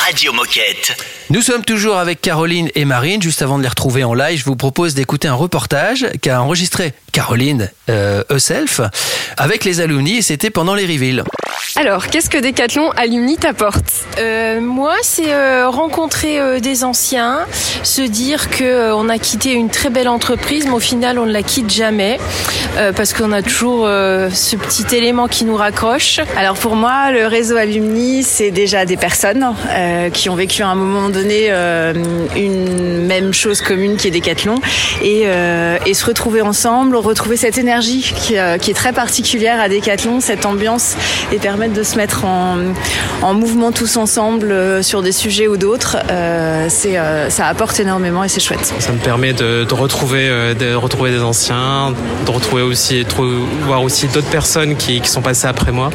Radio 0.06 0.32
Moquette. 0.32 0.96
Nous 1.32 1.40
sommes 1.40 1.64
toujours 1.64 1.96
avec 1.96 2.20
Caroline 2.20 2.68
et 2.74 2.84
Marine. 2.84 3.22
Juste 3.22 3.40
avant 3.40 3.56
de 3.56 3.62
les 3.62 3.68
retrouver 3.70 4.04
en 4.04 4.12
live, 4.12 4.38
je 4.38 4.44
vous 4.44 4.54
propose 4.54 4.92
d'écouter 4.92 5.28
un 5.28 5.34
reportage 5.34 6.06
qu'a 6.20 6.42
enregistré 6.42 6.92
Caroline 7.10 7.70
euh, 7.88 8.22
herself 8.28 8.82
avec 9.38 9.64
les 9.64 9.80
alumni 9.80 10.18
et 10.18 10.22
c'était 10.22 10.50
pendant 10.50 10.74
les 10.74 10.84
reveals. 10.84 11.24
Alors, 11.76 12.08
qu'est-ce 12.08 12.28
que 12.28 12.36
Decathlon 12.36 12.90
Alumni 12.96 13.38
t'apporte? 13.38 14.04
Euh, 14.18 14.60
moi, 14.60 14.94
c'est 15.02 15.32
euh, 15.32 15.70
rencontrer 15.70 16.38
euh, 16.38 16.60
des 16.60 16.84
anciens, 16.84 17.46
se 17.82 18.02
dire 18.02 18.50
que 18.50 18.64
euh, 18.64 18.96
on 18.96 19.08
a 19.08 19.18
quitté 19.18 19.52
une 19.52 19.70
très 19.70 19.88
belle 19.88 20.08
entreprise, 20.08 20.66
mais 20.66 20.72
au 20.72 20.80
final, 20.80 21.18
on 21.18 21.24
ne 21.24 21.32
la 21.32 21.42
quitte 21.42 21.72
jamais 21.72 22.18
euh, 22.76 22.92
parce 22.92 23.14
qu'on 23.14 23.32
a 23.32 23.40
toujours 23.40 23.86
euh, 23.86 24.28
ce 24.28 24.56
petit 24.56 24.94
élément 24.94 25.28
qui 25.28 25.46
nous 25.46 25.56
raccroche. 25.56 26.20
Alors 26.36 26.56
pour 26.56 26.76
moi, 26.76 27.10
le 27.10 27.26
réseau 27.26 27.56
alumni, 27.56 28.22
c'est 28.22 28.50
déjà 28.50 28.84
des 28.84 28.98
personnes 28.98 29.54
euh, 29.70 30.10
qui 30.10 30.28
ont 30.28 30.36
vécu 30.36 30.62
un 30.62 30.74
moment 30.74 31.08
euh, 31.30 31.92
une 32.36 33.06
même 33.06 33.32
chose 33.32 33.60
commune 33.60 33.96
qui 33.96 34.08
est 34.08 34.10
Decathlon 34.10 34.56
et, 35.02 35.22
euh, 35.26 35.78
et 35.86 35.94
se 35.94 36.04
retrouver 36.04 36.40
ensemble, 36.40 36.96
retrouver 36.96 37.36
cette 37.36 37.58
énergie 37.58 38.12
qui, 38.16 38.38
euh, 38.38 38.56
est 38.56 38.74
très 38.74 38.92
particulière 38.92 39.60
à 39.60 39.68
Decathlon, 39.68 40.20
cette 40.20 40.46
ambiance 40.46 40.96
et 41.32 41.38
permettre 41.38 41.74
de 41.74 41.82
se 41.82 41.96
mettre 41.96 42.24
en, 42.24 42.56
en 43.22 43.34
mouvement 43.34 43.72
tous 43.72 43.96
ensemble 43.96 44.82
sur 44.82 45.02
des 45.02 45.12
sujets 45.12 45.46
ou 45.46 45.56
d'autres, 45.56 45.98
c'est 46.68 46.96
ça 47.28 47.46
apporte 47.46 47.78
énormément 47.80 48.24
et 48.24 48.28
c'est 48.28 48.40
chouette. 48.40 48.72
Ça 48.78 48.92
me 48.92 48.98
permet 48.98 49.32
de, 49.32 49.66
retrouver, 49.72 50.54
de 50.54 50.74
retrouver 50.74 51.10
des 51.10 51.20
anciens, 51.20 51.92
de 52.24 52.30
retrouver 52.30 52.62
aussi, 52.62 53.04
voir 53.66 53.82
aussi 53.82 54.06
d'autres 54.08 54.30
personnes 54.30 54.76
qui, 54.76 55.02
sont 55.04 55.22
passées 55.22 55.48
après 55.48 55.72
moi, 55.72 55.90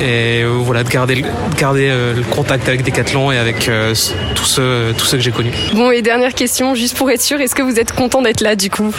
et 0.00 0.42
voilà, 0.44 0.82
de 0.82 0.88
garder, 0.88 1.24
garder 1.56 1.88
le 1.88 2.22
contact 2.22 2.68
avec 2.68 2.82
Decathlon 2.82 3.30
et 3.32 3.38
avec 3.38 3.68
euh, 3.68 3.94
tous 4.34 4.47
ceux, 4.48 4.94
tous 4.96 5.06
ceux 5.06 5.18
que 5.18 5.22
j'ai 5.22 5.30
connus. 5.30 5.52
Bon 5.74 5.90
et 5.90 6.02
dernière 6.02 6.34
question, 6.34 6.74
juste 6.74 6.96
pour 6.96 7.10
être 7.10 7.22
sûr, 7.22 7.40
est-ce 7.40 7.54
que 7.54 7.62
vous 7.62 7.78
êtes 7.78 7.92
content 7.92 8.22
d'être 8.22 8.40
là 8.40 8.56
du 8.56 8.70
coup? 8.70 8.92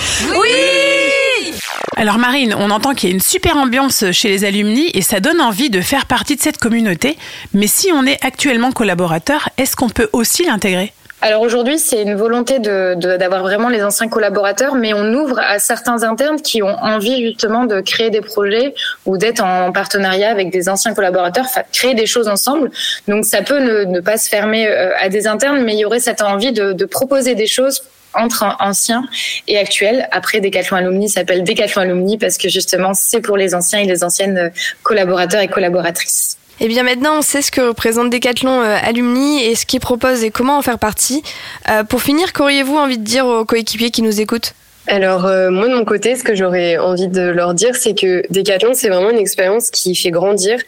Alors 1.98 2.18
Marine, 2.18 2.56
on 2.58 2.70
entend 2.70 2.94
qu'il 2.94 3.10
y 3.10 3.12
a 3.12 3.16
une 3.16 3.22
super 3.22 3.58
ambiance 3.58 4.06
chez 4.14 4.30
les 4.30 4.46
alumni 4.46 4.90
et 4.94 5.02
ça 5.02 5.20
donne 5.20 5.42
envie 5.42 5.70
de 5.70 5.82
faire 5.82 6.06
partie 6.06 6.38
de 6.38 6.42
cette 6.42 6.58
communauté. 6.58 7.18
Mais 7.54 7.68
si 7.68 7.92
on 7.94 8.06
est 8.06 8.24
actuellement 8.24 8.72
collaborateur, 8.72 9.50
est-ce 9.58 9.76
qu'on 9.76 9.90
peut 9.90 10.10
aussi 10.14 10.46
l'intégrer? 10.46 10.94
Alors 11.22 11.42
aujourd'hui, 11.42 11.80
c'est 11.80 12.02
une 12.02 12.16
volonté 12.16 12.60
de- 12.60 12.94
de- 12.96 13.18
d'avoir 13.18 13.42
vraiment 13.42 13.68
les 13.68 13.84
anciens 13.84 14.08
collaborateurs, 14.08 14.76
mais 14.76 14.94
on 14.94 15.14
ouvre 15.14 15.38
à 15.40 15.60
certains 15.60 16.04
internes 16.04 16.42
qui 16.42 16.64
ont 16.64 16.78
envie 16.82 17.26
justement 17.26 17.66
de 17.66 17.82
créer 17.82 18.10
des 18.10 18.22
projets 18.22 18.74
ou 19.06 19.18
d'être 19.18 19.44
en 19.44 19.74
partenariat 19.74 20.30
avec 20.32 20.50
des 20.50 20.70
anciens 20.70 20.94
collaborateurs, 20.94 21.46
créer 21.74 21.94
des 21.94 22.06
choses 22.06 22.30
ensemble. 22.30 22.72
Donc 23.10 23.26
ça 23.26 23.42
peut 23.42 23.60
ne, 23.60 23.84
ne 23.84 24.00
pas 24.00 24.18
se 24.18 24.30
fermer 24.30 24.68
euh, 24.68 24.92
à 25.02 25.10
des 25.10 25.28
internes, 25.28 25.62
mais 25.64 25.74
il 25.74 25.80
y 25.80 25.86
aurait 25.86 26.00
cette 26.00 26.22
envie 26.22 26.54
de, 26.54 26.72
de 26.72 26.86
proposer 26.86 27.36
des 27.36 27.48
choses 27.48 27.84
entre 28.14 28.44
an- 28.44 28.56
anciens 28.62 29.04
et 29.50 29.58
actuels. 29.58 30.08
Après, 30.12 30.40
Decathlon 30.40 30.78
Alumni 30.78 31.10
s'appelle 31.10 31.44
Decathlon 31.44 31.82
Alumni 31.82 32.18
parce 32.18 32.38
que 32.38 32.48
justement, 32.48 32.94
c'est 32.94 33.20
pour 33.20 33.36
les 33.36 33.54
anciens 33.54 33.80
et 33.80 33.86
les 33.86 34.06
anciennes 34.06 34.38
euh, 34.38 34.50
collaborateurs 34.84 35.42
et 35.42 35.50
collaboratrices. 35.50 36.38
Et 36.62 36.68
bien 36.68 36.84
maintenant, 36.84 37.20
on 37.20 37.22
sait 37.22 37.42
ce 37.42 37.52
que 37.52 37.62
représente 37.62 38.10
Decathlon 38.10 38.62
euh, 38.62 38.78
Alumni 38.84 39.44
et 39.44 39.56
ce 39.56 39.66
qu'il 39.66 39.80
propose 39.80 40.24
et 40.24 40.30
comment 40.30 40.58
en 40.58 40.62
faire 40.62 40.80
partie. 40.80 41.24
Euh, 41.70 41.84
pour 41.84 42.02
finir, 42.02 42.34
qu'auriez-vous 42.34 42.76
envie 42.76 42.98
de 42.98 43.04
dire 43.04 43.26
aux 43.26 43.46
coéquipiers 43.46 43.92
qui 43.92 44.02
nous 44.02 44.20
écoutent? 44.20 44.54
Alors 44.88 45.26
euh, 45.26 45.52
moi 45.52 45.70
de 45.70 45.76
mon 45.76 45.86
côté, 45.86 46.16
ce 46.16 46.24
que 46.24 46.36
j'aurais 46.36 46.78
envie 46.78 47.08
de 47.08 47.22
leur 47.22 47.54
dire, 47.54 47.76
c'est 47.76 47.94
que 47.94 48.24
Decathlon, 48.32 48.74
c'est 48.74 48.90
vraiment 48.90 49.12
une 49.12 49.20
expérience 49.20 49.70
qui 49.70 49.96
fait 49.96 50.12
grandir. 50.12 50.60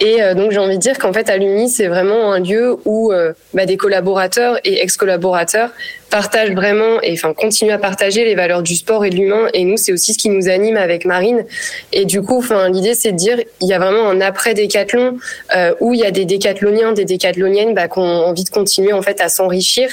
Et 0.00 0.18
donc 0.36 0.52
j'ai 0.52 0.58
envie 0.58 0.76
de 0.76 0.80
dire 0.80 0.96
qu'en 0.96 1.12
fait 1.12 1.28
Alumni, 1.28 1.68
c'est 1.68 1.88
vraiment 1.88 2.32
un 2.32 2.38
lieu 2.38 2.76
où 2.84 3.12
bah, 3.52 3.66
des 3.66 3.76
collaborateurs 3.76 4.60
et 4.62 4.80
ex-collaborateurs 4.80 5.70
partagent 6.10 6.52
vraiment 6.52 7.00
et 7.02 7.12
enfin 7.12 7.34
continuent 7.34 7.72
à 7.72 7.78
partager 7.78 8.24
les 8.24 8.34
valeurs 8.34 8.62
du 8.62 8.74
sport 8.74 9.04
et 9.04 9.10
de 9.10 9.16
l'humain. 9.16 9.48
Et 9.52 9.64
nous, 9.64 9.76
c'est 9.76 9.92
aussi 9.92 10.14
ce 10.14 10.18
qui 10.18 10.28
nous 10.28 10.48
anime 10.48 10.76
avec 10.76 11.04
Marine. 11.04 11.44
Et 11.92 12.04
du 12.04 12.22
coup, 12.22 12.38
enfin 12.38 12.68
l'idée, 12.68 12.94
c'est 12.94 13.12
de 13.12 13.16
dire 13.16 13.38
il 13.60 13.68
y 13.68 13.74
a 13.74 13.78
vraiment 13.78 14.08
un 14.08 14.20
après 14.20 14.54
Décathlon 14.54 15.18
euh, 15.54 15.74
où 15.80 15.94
il 15.94 16.00
y 16.00 16.04
a 16.04 16.10
des 16.10 16.24
décathloniens, 16.24 16.92
des 16.92 17.04
décathloniennes 17.04 17.74
bah, 17.74 17.88
qui 17.88 17.98
ont 17.98 18.02
envie 18.02 18.44
de 18.44 18.50
continuer 18.50 18.92
en 18.92 19.02
fait 19.02 19.20
à 19.20 19.28
s'enrichir, 19.28 19.90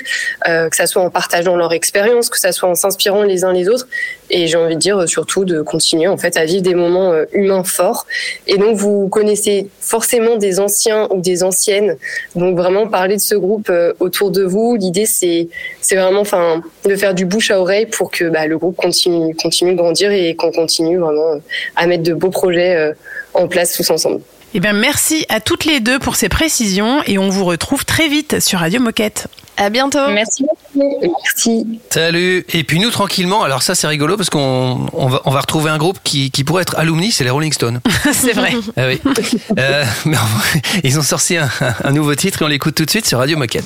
euh, 0.48 0.70
que 0.70 0.76
ça 0.76 0.88
soit 0.88 1.02
en 1.02 1.10
partageant 1.10 1.56
leur 1.56 1.74
expérience, 1.74 2.30
que 2.30 2.40
ça 2.40 2.52
soit 2.52 2.70
en 2.70 2.76
s'inspirant 2.76 3.24
les 3.24 3.44
uns 3.44 3.54
les 3.54 3.68
autres. 3.68 3.88
Et 4.30 4.48
j'ai 4.48 4.58
envie 4.58 4.76
de 4.76 4.80
dire 4.80 4.98
euh, 4.98 5.08
surtout 5.08 5.46
de 5.46 5.62
continuer 5.62 6.08
en 6.08 6.18
fait 6.18 6.38
à 6.38 6.46
vivre 6.46 6.64
des 6.64 6.76
moments 6.76 7.14
humains 7.34 7.64
forts. 7.64 8.08
Et 8.48 8.58
donc 8.58 8.78
vous 8.78 9.08
connaissez 9.10 9.68
forcément 9.80 10.38
des 10.38 10.60
anciens 10.60 11.08
ou 11.12 11.22
des 11.22 11.44
anciennes. 11.44 11.98
Donc 12.36 12.58
vraiment 12.58 12.88
parler 12.88 13.16
de 13.16 13.22
ce 13.22 13.36
groupe 13.36 13.72
autour 14.00 14.32
de 14.32 14.44
vous. 14.44 14.76
L'idée 14.76 15.06
c'est 15.06 15.48
c'est 15.82 15.96
vraiment 16.06 16.22
enfin 16.22 16.62
de 16.86 16.96
faire 16.96 17.14
du 17.14 17.26
bouche 17.26 17.52
à 17.52 17.60
oreille 17.60 17.86
pour 17.86 18.12
que 18.12 18.26
bah, 18.26 18.48
le 18.48 18.58
groupe 18.58 18.76
continue 18.76 19.36
continue 19.36 19.72
de 19.72 19.78
grandir 19.78 20.12
et 20.12 20.36
qu'on 20.36 20.52
continue 20.52 20.98
vraiment 20.98 21.34
euh, 21.34 21.40
à 21.76 21.88
mettre 21.88 22.04
de 22.04 22.14
beaux 22.14 22.30
projets 22.30 22.76
euh, 22.76 22.94
en 23.34 23.48
place 23.48 23.74
tous 23.74 23.90
ensemble. 23.90 24.22
Eh 24.54 24.62
bien, 24.62 24.72
merci 24.72 25.26
à 25.28 25.42
toutes 25.42 25.66
les 25.66 25.82
deux 25.82 26.00
pour 26.00 26.16
ces 26.16 26.30
précisions 26.30 27.02
et 27.06 27.18
on 27.18 27.28
vous 27.28 27.44
retrouve 27.44 27.84
très 27.84 28.08
vite 28.08 28.40
sur 28.40 28.60
Radio 28.60 28.80
Moquette. 28.80 29.28
À 29.58 29.70
bientôt. 29.70 30.10
Merci. 30.10 30.46
Merci. 30.76 31.80
Salut. 31.90 32.46
Et 32.54 32.64
puis 32.64 32.80
nous 32.80 32.90
tranquillement. 32.90 33.44
Alors 33.44 33.64
ça 33.64 33.74
c'est 33.74 33.88
rigolo 33.88 34.18
parce 34.18 34.30
qu'on 34.30 34.88
va, 34.94 35.40
retrouver 35.40 35.70
un 35.70 35.78
groupe 35.78 36.00
qui, 36.04 36.30
pourrait 36.46 36.64
être 36.64 36.78
alumni, 36.78 37.12
c'est 37.12 37.24
les 37.24 37.30
Rolling 37.30 37.54
Stones. 37.54 37.80
c'est 38.14 38.34
vrai. 38.34 38.54
Ah 38.76 38.88
oui. 38.88 39.02
Euh, 39.58 39.86
mais 40.06 40.18
ils 40.84 41.00
ont 41.00 41.04
sorti 41.04 41.38
un, 41.38 41.50
un 41.84 41.92
nouveau 41.92 42.16
titre 42.16 42.42
et 42.42 42.46
on 42.46 42.48
l'écoute 42.50 42.76
tout 42.76 42.86
de 42.86 42.90
suite 42.90 43.06
sur 43.06 43.20
Radio 43.20 43.38
Moquette. 43.38 43.66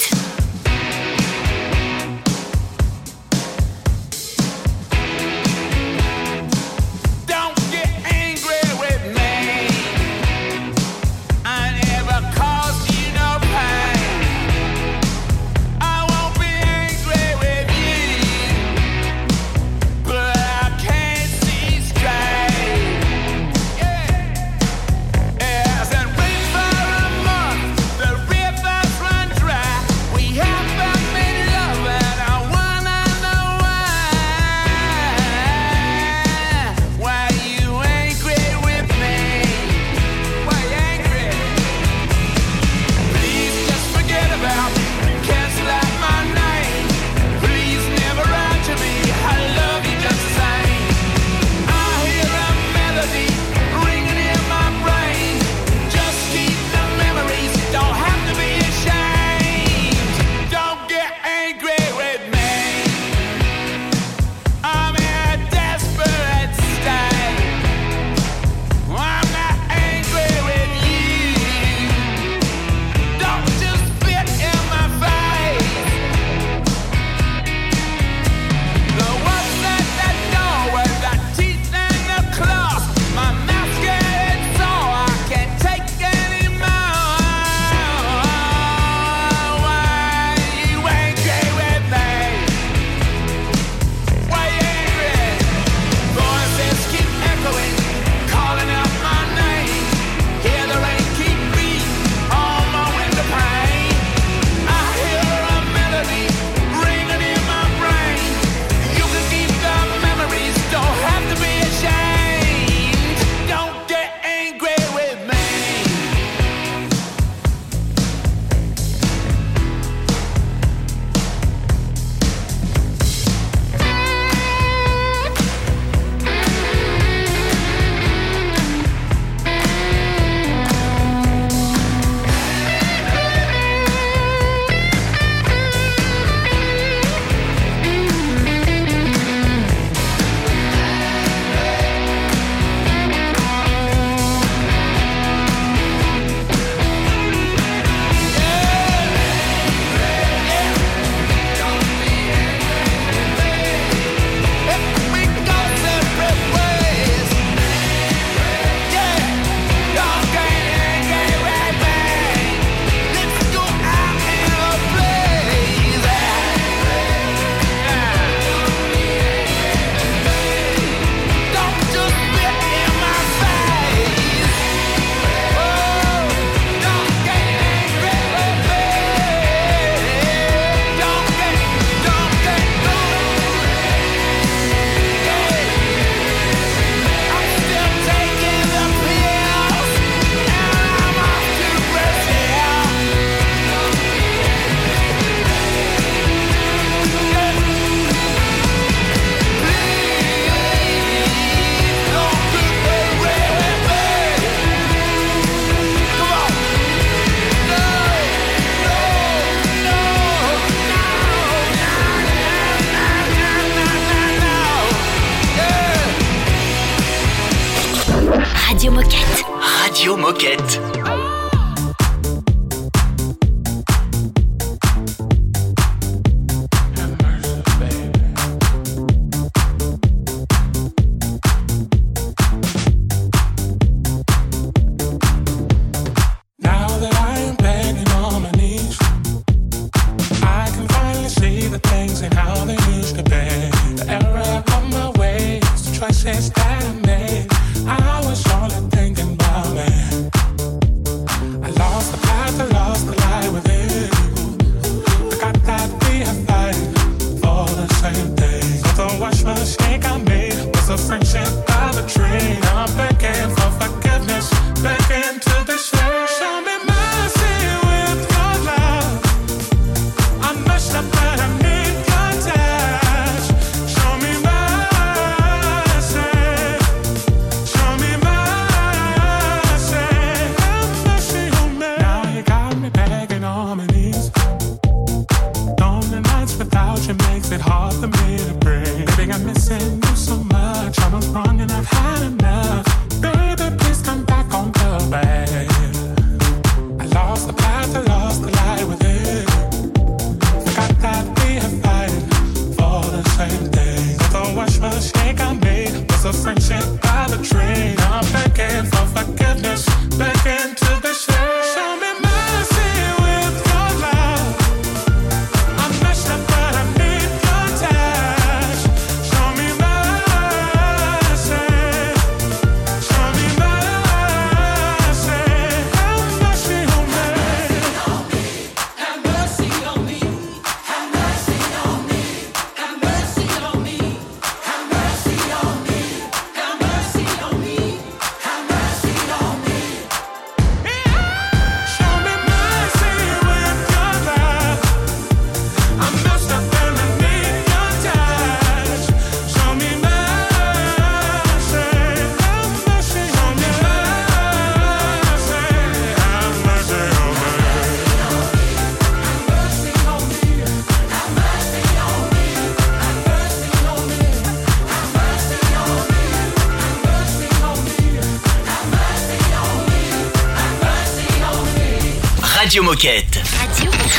Radio 372.71 372.83
Moquette. 372.83 373.60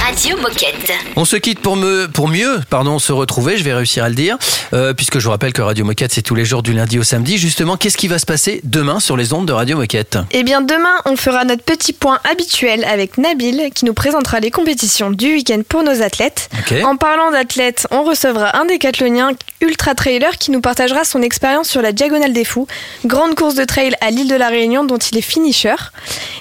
Radio, 0.04 0.36
Moquette. 0.38 0.92
On 1.14 1.24
se 1.24 1.36
quitte 1.36 1.60
pour, 1.60 1.76
me, 1.76 2.06
pour 2.06 2.26
mieux 2.26 2.60
pardon, 2.68 2.98
se 2.98 3.12
retrouver, 3.12 3.56
je 3.56 3.62
vais 3.62 3.72
réussir 3.72 4.02
à 4.02 4.08
le 4.08 4.16
dire, 4.16 4.36
euh, 4.72 4.94
puisque 4.94 5.20
je 5.20 5.24
vous 5.24 5.30
rappelle 5.30 5.52
que 5.52 5.62
Radio 5.62 5.84
Moquette, 5.84 6.12
c'est 6.12 6.22
tous 6.22 6.34
les 6.34 6.44
jours 6.44 6.64
du 6.64 6.72
lundi 6.72 6.98
au 6.98 7.04
samedi. 7.04 7.38
Justement, 7.38 7.76
qu'est-ce 7.76 7.96
qui 7.96 8.08
va 8.08 8.18
se 8.18 8.26
passer 8.26 8.60
demain 8.64 8.98
sur 8.98 9.16
les 9.16 9.32
ondes 9.32 9.46
de 9.46 9.52
Radio 9.52 9.76
Moquette? 9.76 10.18
Eh 10.32 10.42
bien, 10.42 10.60
demain, 10.60 10.96
on 11.04 11.14
fera 11.14 11.44
notre 11.44 11.62
petit 11.62 11.92
point 11.92 12.18
habituel 12.28 12.84
avec 12.84 13.16
Nabil 13.16 13.70
qui 13.72 13.84
nous 13.84 13.94
présentera 13.94 14.40
les 14.40 14.50
compétitions 14.50 15.12
du 15.12 15.34
week-end 15.34 15.60
pour 15.68 15.84
nos 15.84 16.02
athlètes. 16.02 16.50
En 16.84 16.96
parlant 16.96 17.30
d'athlètes, 17.30 17.86
on 17.92 18.02
recevra 18.02 18.56
un 18.58 18.64
décathlonien 18.64 19.30
ultra 19.60 19.94
trailer 19.94 20.36
qui 20.38 20.50
nous 20.50 20.60
partagera 20.60 21.04
son 21.04 21.22
expérience 21.22 21.68
sur 21.68 21.80
la 21.80 21.92
Diagonale 21.92 22.32
des 22.32 22.44
Fous, 22.44 22.66
grande 23.04 23.36
course 23.36 23.54
de 23.54 23.64
trail 23.64 23.94
à 24.00 24.10
l'île 24.10 24.28
de 24.28 24.34
la 24.34 24.48
Réunion 24.48 24.82
dont 24.84 24.98
il 24.98 25.16
est 25.16 25.22
finisher. 25.22 25.76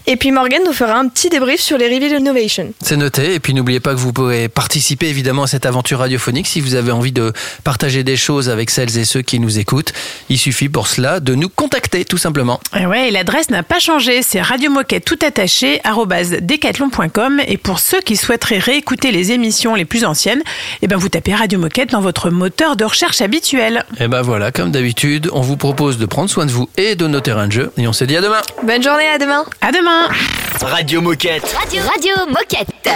Et 0.07 0.15
puis 0.15 0.31
Morgan 0.31 0.61
nous 0.65 0.73
fera 0.73 0.97
un 0.97 1.07
petit 1.07 1.29
débrief 1.29 1.61
sur 1.61 1.77
les 1.77 1.93
Reveal 1.93 2.19
Innovation. 2.19 2.73
C'est 2.81 2.97
noté. 2.97 3.35
Et 3.35 3.39
puis 3.39 3.50
n'oubliez 3.53 3.79
pas 3.79 3.91
que 3.91 3.99
vous 3.99 4.13
pouvez 4.13 4.49
participer 4.49 5.07
évidemment 5.07 5.43
à 5.43 5.47
cette 5.47 5.65
aventure 5.65 5.99
radiophonique 5.99 6.47
si 6.47 6.61
vous 6.61 6.75
avez 6.75 6.91
envie 6.91 7.11
de 7.11 7.33
partager 7.63 8.03
des 8.03 8.17
choses 8.17 8.49
avec 8.49 8.69
celles 8.69 8.97
et 8.97 9.05
ceux 9.05 9.21
qui 9.21 9.39
nous 9.39 9.59
écoutent. 9.59 9.93
Il 10.29 10.37
suffit 10.37 10.69
pour 10.69 10.87
cela 10.87 11.19
de 11.19 11.35
nous 11.35 11.49
contacter 11.49 12.05
tout 12.05 12.17
simplement. 12.17 12.59
Et 12.79 12.85
ouais, 12.85 13.11
l'adresse 13.11 13.49
n'a 13.49 13.63
pas 13.63 13.79
changé, 13.79 14.21
c'est 14.23 14.41
Radio 14.41 14.71
Moquette 14.71 15.05
tout 15.05 15.19
attaché 15.25 15.81
decathlon.com 16.41 17.41
et 17.47 17.57
pour 17.57 17.79
ceux 17.79 18.01
qui 18.01 18.15
souhaiteraient 18.15 18.59
réécouter 18.59 19.11
les 19.11 19.31
émissions 19.31 19.75
les 19.75 19.85
plus 19.85 20.05
anciennes, 20.05 20.41
eh 20.81 20.87
ben 20.87 20.97
vous 20.97 21.09
tapez 21.09 21.33
Radio 21.33 21.59
Moquette 21.59 21.91
dans 21.91 22.01
votre 22.01 22.29
moteur 22.29 22.75
de 22.75 22.85
recherche 22.85 23.21
habituel. 23.21 23.83
Et 23.99 24.07
ben 24.07 24.21
voilà, 24.21 24.51
comme 24.51 24.71
d'habitude, 24.71 25.29
on 25.33 25.41
vous 25.41 25.57
propose 25.57 25.97
de 25.97 26.05
prendre 26.05 26.29
soin 26.29 26.45
de 26.45 26.51
vous 26.51 26.69
et 26.77 26.95
de 26.95 27.07
nos 27.07 27.21
terrains 27.21 27.47
de 27.47 27.51
jeu. 27.51 27.71
Et 27.77 27.87
on 27.87 27.93
se 27.93 28.03
dit 28.03 28.15
à 28.15 28.21
demain. 28.21 28.41
Bonne 28.63 28.83
journée, 28.83 29.07
à 29.07 29.17
demain. 29.17 29.45
À 29.61 29.71
demain. 29.71 30.07
Radio 30.61 31.01
Moquette. 31.01 31.55
Radio, 31.59 31.81
Radio 31.83 32.13
Moquette. 32.27 32.89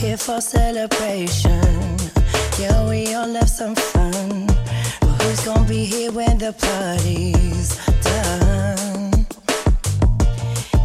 Here 0.00 0.16
for 0.16 0.40
celebration. 0.40 1.98
Yeah, 2.58 2.88
we 2.88 3.12
all 3.14 3.34
have 3.34 3.50
some 3.50 3.74
fun. 3.74 4.46
But 5.00 5.22
who's 5.22 5.44
gonna 5.44 5.68
be 5.68 5.84
here 5.84 6.10
when 6.10 6.38
the 6.38 6.54
party's 6.54 7.76
done? 8.00 9.26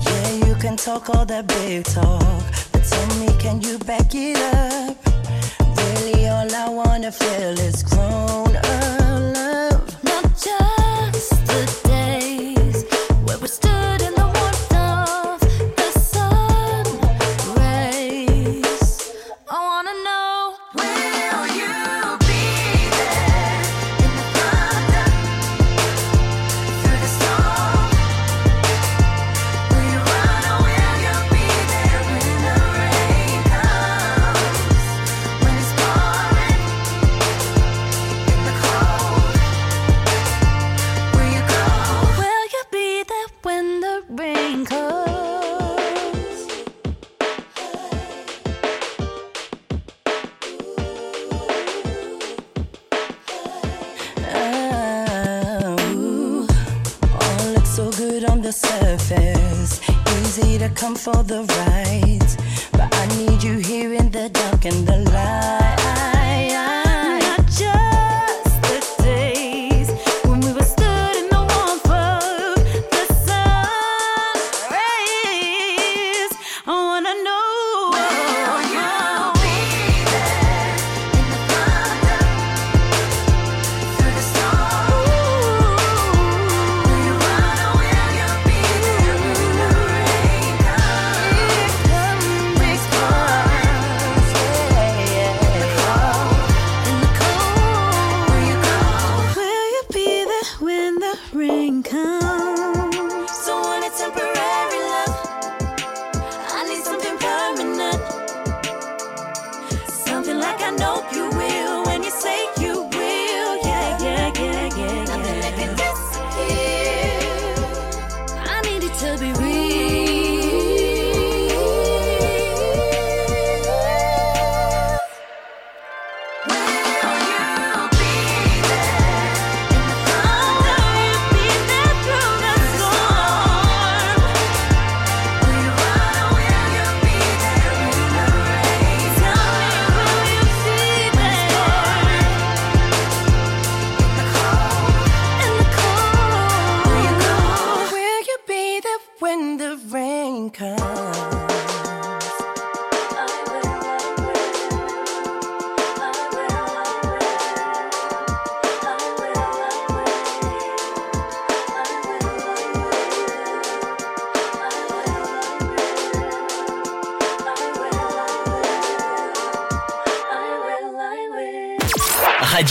Yeah, 0.05 0.47
you 0.47 0.55
can 0.55 0.75
talk 0.75 1.09
all 1.09 1.25
that 1.25 1.47
big 1.47 1.85
talk. 1.85 2.43
But 2.73 2.83
tell 2.83 3.07
me, 3.19 3.27
can 3.39 3.61
you 3.61 3.79
back 3.79 4.13
it 4.13 4.37
up? 4.53 4.97
Really, 5.77 6.27
all 6.27 6.53
I 6.53 6.67
wanna 6.67 7.11
feel 7.13 7.57
is 7.57 7.83
grown 7.83 8.53
up 8.57 9.33
love. 9.33 10.03
Not 10.03 10.23
just 10.47 11.29
the 11.47 11.61
days 11.87 12.83
where 13.25 13.37
we 13.37 13.47
stood 13.47 14.01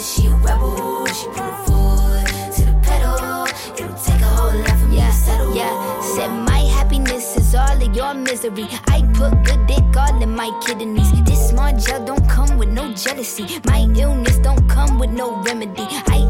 She 0.00 0.26
a 0.26 0.30
rebel. 0.30 1.06
She 1.06 1.26
put 1.28 1.38
her 1.38 1.64
foot 1.64 2.26
to 2.56 2.62
the 2.64 2.74
pedal. 2.82 3.44
It'll 3.76 3.94
take 4.00 4.20
a 4.20 4.24
whole 4.24 4.58
lot 4.58 4.78
for 4.78 4.86
me 4.86 4.96
to 4.96 5.12
settle. 5.12 5.54
Yeah, 5.54 6.00
said 6.00 6.28
my 6.28 6.60
happiness 6.76 7.36
is 7.36 7.54
all 7.54 7.82
of 7.82 7.94
your 7.94 8.14
misery. 8.14 8.66
I 8.88 9.02
put 9.12 9.44
good 9.44 9.66
dick 9.66 9.96
all 9.96 10.22
in 10.22 10.30
my 10.34 10.50
kidneys. 10.64 11.12
This 11.24 11.50
small 11.50 11.76
gel 11.76 12.04
don't 12.04 12.26
come 12.28 12.56
with 12.56 12.70
no 12.70 12.92
jealousy. 12.94 13.46
My 13.66 13.80
illness 13.94 14.38
don't 14.38 14.66
come 14.68 14.98
with 14.98 15.10
no 15.10 15.36
remedy. 15.42 15.86
I 16.08 16.29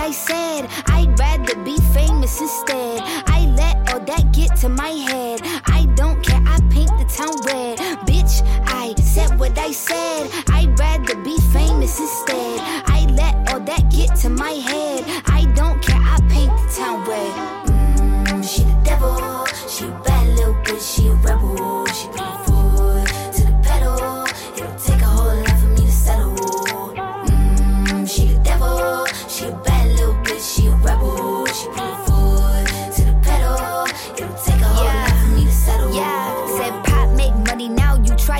I 0.00 0.12
said. 0.12 0.66
I'd 0.86 1.18
rather 1.18 1.54
be 1.62 1.76
famous 1.92 2.40
instead. 2.40 3.02
I 3.26 3.52
let 3.54 3.92
all 3.92 4.00
that 4.00 4.32
get 4.32 4.56
to 4.62 4.68
my 4.70 4.88
head. 4.88 5.40
I 5.66 5.86
don't 5.94 6.24
care, 6.24 6.42
I 6.46 6.58
paint 6.70 6.90
the 6.98 7.04
town 7.04 7.36
red. 7.44 7.78
Bitch, 8.08 8.40
I 8.66 8.94
said 8.94 9.38
what 9.38 9.58
I 9.58 9.72
said. 9.72 10.30
I'd 10.48 10.78
rather 10.78 11.16
be 11.16 11.36
famous 11.52 12.00
instead. 12.00 12.60
I 12.86 13.06
let 13.10 13.52
all 13.52 13.60
that 13.60 13.90
get 13.90 14.16
to 14.22 14.30
my 14.30 14.52
head. 14.52 15.04
I 15.26 15.44
don't 15.54 15.82
care, 15.82 16.00
I 16.00 16.18
paint 16.30 16.52
the 16.56 16.66
town 16.78 17.04
red. 17.04 17.32
Mm, 17.68 18.42
she 18.42 18.62
the 18.64 18.80
devil, 18.82 19.46
she 19.68 19.84
a 19.84 19.90
bad 20.02 20.26
little 20.34 20.54
bitch, 20.64 20.96
she 20.96 21.08
a 21.08 21.14
rebel. 21.14 21.89